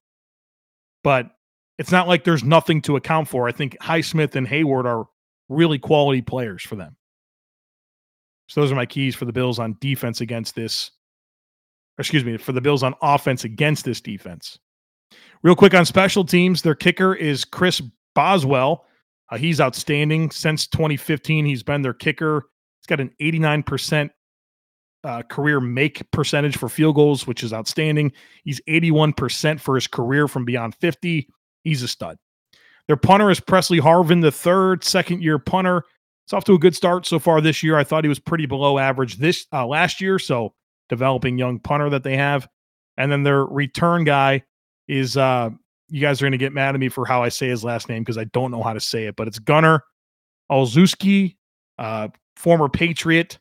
but 1.04 1.30
it's 1.78 1.92
not 1.92 2.08
like 2.08 2.24
there's 2.24 2.44
nothing 2.44 2.82
to 2.82 2.96
account 2.96 3.28
for. 3.28 3.48
I 3.48 3.52
think 3.52 3.78
Highsmith 3.80 4.34
and 4.34 4.46
Hayward 4.48 4.86
are 4.86 5.06
really 5.48 5.78
quality 5.78 6.22
players 6.22 6.62
for 6.62 6.76
them. 6.76 6.96
So 8.48 8.60
those 8.60 8.72
are 8.72 8.76
my 8.76 8.86
keys 8.86 9.14
for 9.14 9.26
the 9.26 9.32
Bills 9.32 9.58
on 9.58 9.76
defense 9.80 10.20
against 10.20 10.54
this. 10.54 10.90
Excuse 11.98 12.24
me, 12.24 12.36
for 12.36 12.52
the 12.52 12.60
Bills 12.60 12.82
on 12.82 12.94
offense 13.02 13.44
against 13.44 13.84
this 13.84 14.00
defense. 14.00 14.58
Real 15.42 15.56
quick 15.56 15.74
on 15.74 15.84
special 15.84 16.24
teams, 16.24 16.62
their 16.62 16.74
kicker 16.74 17.14
is 17.14 17.44
Chris 17.44 17.80
Boswell. 18.14 18.84
Uh, 19.30 19.36
he's 19.36 19.60
outstanding 19.60 20.30
since 20.30 20.66
2015. 20.66 21.44
He's 21.44 21.62
been 21.62 21.82
their 21.82 21.94
kicker. 21.94 22.48
He's 22.80 22.86
got 22.86 23.00
an 23.00 23.10
89% 23.20 24.10
uh, 25.04 25.22
career 25.22 25.60
make 25.60 26.10
percentage 26.10 26.56
for 26.56 26.68
field 26.68 26.96
goals, 26.96 27.26
which 27.26 27.42
is 27.42 27.52
outstanding. 27.52 28.12
He's 28.44 28.60
81% 28.68 29.60
for 29.60 29.74
his 29.74 29.86
career 29.86 30.26
from 30.26 30.44
beyond 30.44 30.74
50. 30.76 31.28
He's 31.62 31.82
a 31.82 31.88
stud. 31.88 32.18
Their 32.88 32.96
punter 32.96 33.30
is 33.30 33.38
Pressley 33.38 33.80
Harvin, 33.80 34.22
the 34.22 34.32
third, 34.32 34.82
second 34.82 35.22
year 35.22 35.38
punter. 35.38 35.84
It's 36.24 36.32
off 36.32 36.44
to 36.44 36.54
a 36.54 36.58
good 36.58 36.74
start 36.74 37.06
so 37.06 37.18
far 37.18 37.40
this 37.40 37.62
year. 37.62 37.76
I 37.76 37.84
thought 37.84 38.04
he 38.04 38.08
was 38.08 38.18
pretty 38.18 38.46
below 38.46 38.78
average 38.78 39.16
this 39.16 39.46
uh, 39.52 39.66
last 39.66 40.00
year. 40.00 40.18
So 40.18 40.54
developing 40.88 41.38
young 41.38 41.58
punter 41.60 41.90
that 41.90 42.02
they 42.02 42.16
have. 42.16 42.48
And 42.96 43.12
then 43.12 43.22
their 43.22 43.44
return 43.44 44.04
guy 44.04 44.42
is 44.88 45.16
uh 45.16 45.50
you 45.90 46.00
guys 46.00 46.20
are 46.20 46.24
going 46.24 46.32
to 46.32 46.38
get 46.38 46.52
mad 46.52 46.74
at 46.74 46.80
me 46.80 46.88
for 46.88 47.06
how 47.06 47.22
I 47.22 47.28
say 47.30 47.48
his 47.48 47.64
last 47.64 47.88
name 47.88 48.02
because 48.02 48.18
I 48.18 48.24
don't 48.24 48.50
know 48.50 48.62
how 48.62 48.72
to 48.72 48.80
say 48.80 49.06
it, 49.06 49.16
but 49.16 49.26
it's 49.26 49.38
Gunnar 49.38 49.84
Olszewski, 50.50 51.36
uh, 51.78 52.08
former 52.36 52.68
Patriot. 52.68 53.38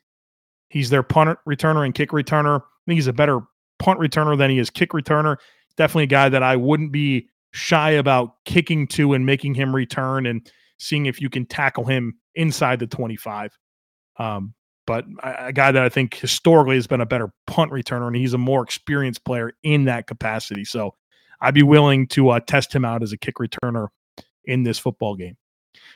He's 0.70 0.90
their 0.90 1.02
punt 1.02 1.38
returner 1.46 1.84
and 1.84 1.94
kick 1.94 2.10
returner. 2.10 2.60
I 2.60 2.64
think 2.86 2.96
he's 2.96 3.06
a 3.06 3.12
better 3.12 3.40
punt 3.78 4.00
returner 4.00 4.36
than 4.36 4.50
he 4.50 4.58
is 4.58 4.70
kick 4.70 4.90
returner. 4.90 5.36
Definitely 5.76 6.04
a 6.04 6.08
guy 6.08 6.28
that 6.28 6.42
I 6.42 6.56
wouldn't 6.56 6.92
be 6.92 7.28
shy 7.52 7.90
about 7.90 8.34
kicking 8.44 8.86
to 8.88 9.14
and 9.14 9.24
making 9.24 9.54
him 9.54 9.74
return 9.74 10.26
and 10.26 10.50
seeing 10.78 11.06
if 11.06 11.20
you 11.20 11.30
can 11.30 11.46
tackle 11.46 11.84
him 11.84 12.18
inside 12.34 12.78
the 12.78 12.86
25. 12.86 13.56
Um, 14.18 14.54
but 14.86 15.04
a, 15.22 15.46
a 15.46 15.52
guy 15.52 15.70
that 15.70 15.82
I 15.82 15.88
think 15.88 16.14
historically 16.14 16.76
has 16.76 16.86
been 16.86 17.00
a 17.00 17.06
better 17.06 17.30
punt 17.46 17.72
returner, 17.72 18.06
and 18.06 18.16
he's 18.16 18.34
a 18.34 18.38
more 18.38 18.62
experienced 18.62 19.24
player 19.24 19.52
in 19.62 19.84
that 19.84 20.06
capacity. 20.06 20.64
So 20.64 20.94
I'd 21.40 21.54
be 21.54 21.62
willing 21.62 22.06
to 22.08 22.30
uh, 22.30 22.40
test 22.40 22.74
him 22.74 22.84
out 22.84 23.02
as 23.02 23.12
a 23.12 23.16
kick 23.16 23.36
returner 23.36 23.88
in 24.44 24.62
this 24.62 24.78
football 24.78 25.14
game. 25.14 25.36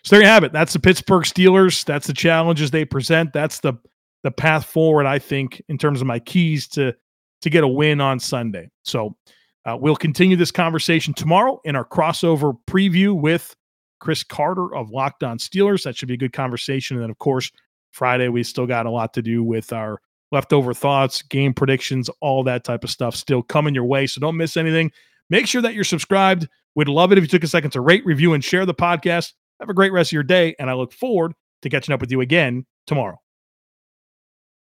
So 0.04 0.16
there 0.16 0.22
you 0.22 0.28
have 0.28 0.44
it. 0.44 0.52
That's 0.52 0.72
the 0.72 0.80
Pittsburgh 0.80 1.24
Steelers. 1.24 1.84
That's 1.84 2.06
the 2.06 2.12
challenges 2.12 2.70
they 2.70 2.84
present. 2.84 3.32
That's 3.32 3.60
the 3.60 3.74
the 4.22 4.30
path 4.30 4.66
forward. 4.66 5.06
I 5.06 5.18
think 5.18 5.62
in 5.68 5.78
terms 5.78 6.00
of 6.00 6.06
my 6.06 6.18
keys 6.18 6.68
to 6.68 6.94
to 7.42 7.50
get 7.50 7.64
a 7.64 7.68
win 7.68 8.00
on 8.00 8.20
Sunday. 8.20 8.70
So 8.84 9.16
uh, 9.64 9.76
we'll 9.80 9.96
continue 9.96 10.36
this 10.36 10.50
conversation 10.50 11.14
tomorrow 11.14 11.60
in 11.64 11.76
our 11.76 11.84
crossover 11.84 12.56
preview 12.68 13.18
with 13.20 13.54
Chris 14.00 14.24
Carter 14.24 14.74
of 14.74 14.90
Locked 14.90 15.22
On 15.22 15.38
Steelers. 15.38 15.82
That 15.84 15.96
should 15.96 16.08
be 16.08 16.14
a 16.14 16.18
good 16.18 16.32
conversation. 16.32 16.96
And 16.96 17.02
then, 17.02 17.10
of 17.10 17.18
course, 17.18 17.50
Friday, 17.90 18.28
we 18.28 18.42
still 18.42 18.66
got 18.66 18.86
a 18.86 18.90
lot 18.90 19.12
to 19.14 19.22
do 19.22 19.44
with 19.44 19.72
our 19.72 20.00
leftover 20.32 20.72
thoughts, 20.72 21.22
game 21.22 21.52
predictions, 21.52 22.08
all 22.20 22.42
that 22.44 22.64
type 22.64 22.84
of 22.84 22.90
stuff 22.90 23.14
still 23.14 23.42
coming 23.42 23.74
your 23.74 23.84
way. 23.84 24.06
So 24.06 24.20
don't 24.20 24.36
miss 24.36 24.56
anything. 24.56 24.90
Make 25.32 25.46
sure 25.46 25.62
that 25.62 25.72
you're 25.72 25.82
subscribed. 25.82 26.46
We'd 26.74 26.88
love 26.88 27.10
it 27.10 27.16
if 27.16 27.24
you 27.24 27.28
took 27.28 27.42
a 27.42 27.48
second 27.48 27.70
to 27.70 27.80
rate, 27.80 28.04
review, 28.04 28.34
and 28.34 28.44
share 28.44 28.66
the 28.66 28.74
podcast. 28.74 29.32
Have 29.60 29.70
a 29.70 29.74
great 29.74 29.90
rest 29.90 30.08
of 30.08 30.12
your 30.12 30.22
day. 30.22 30.54
And 30.58 30.68
I 30.68 30.74
look 30.74 30.92
forward 30.92 31.32
to 31.62 31.70
catching 31.70 31.94
up 31.94 32.02
with 32.02 32.10
you 32.10 32.20
again 32.20 32.66
tomorrow. 32.86 33.16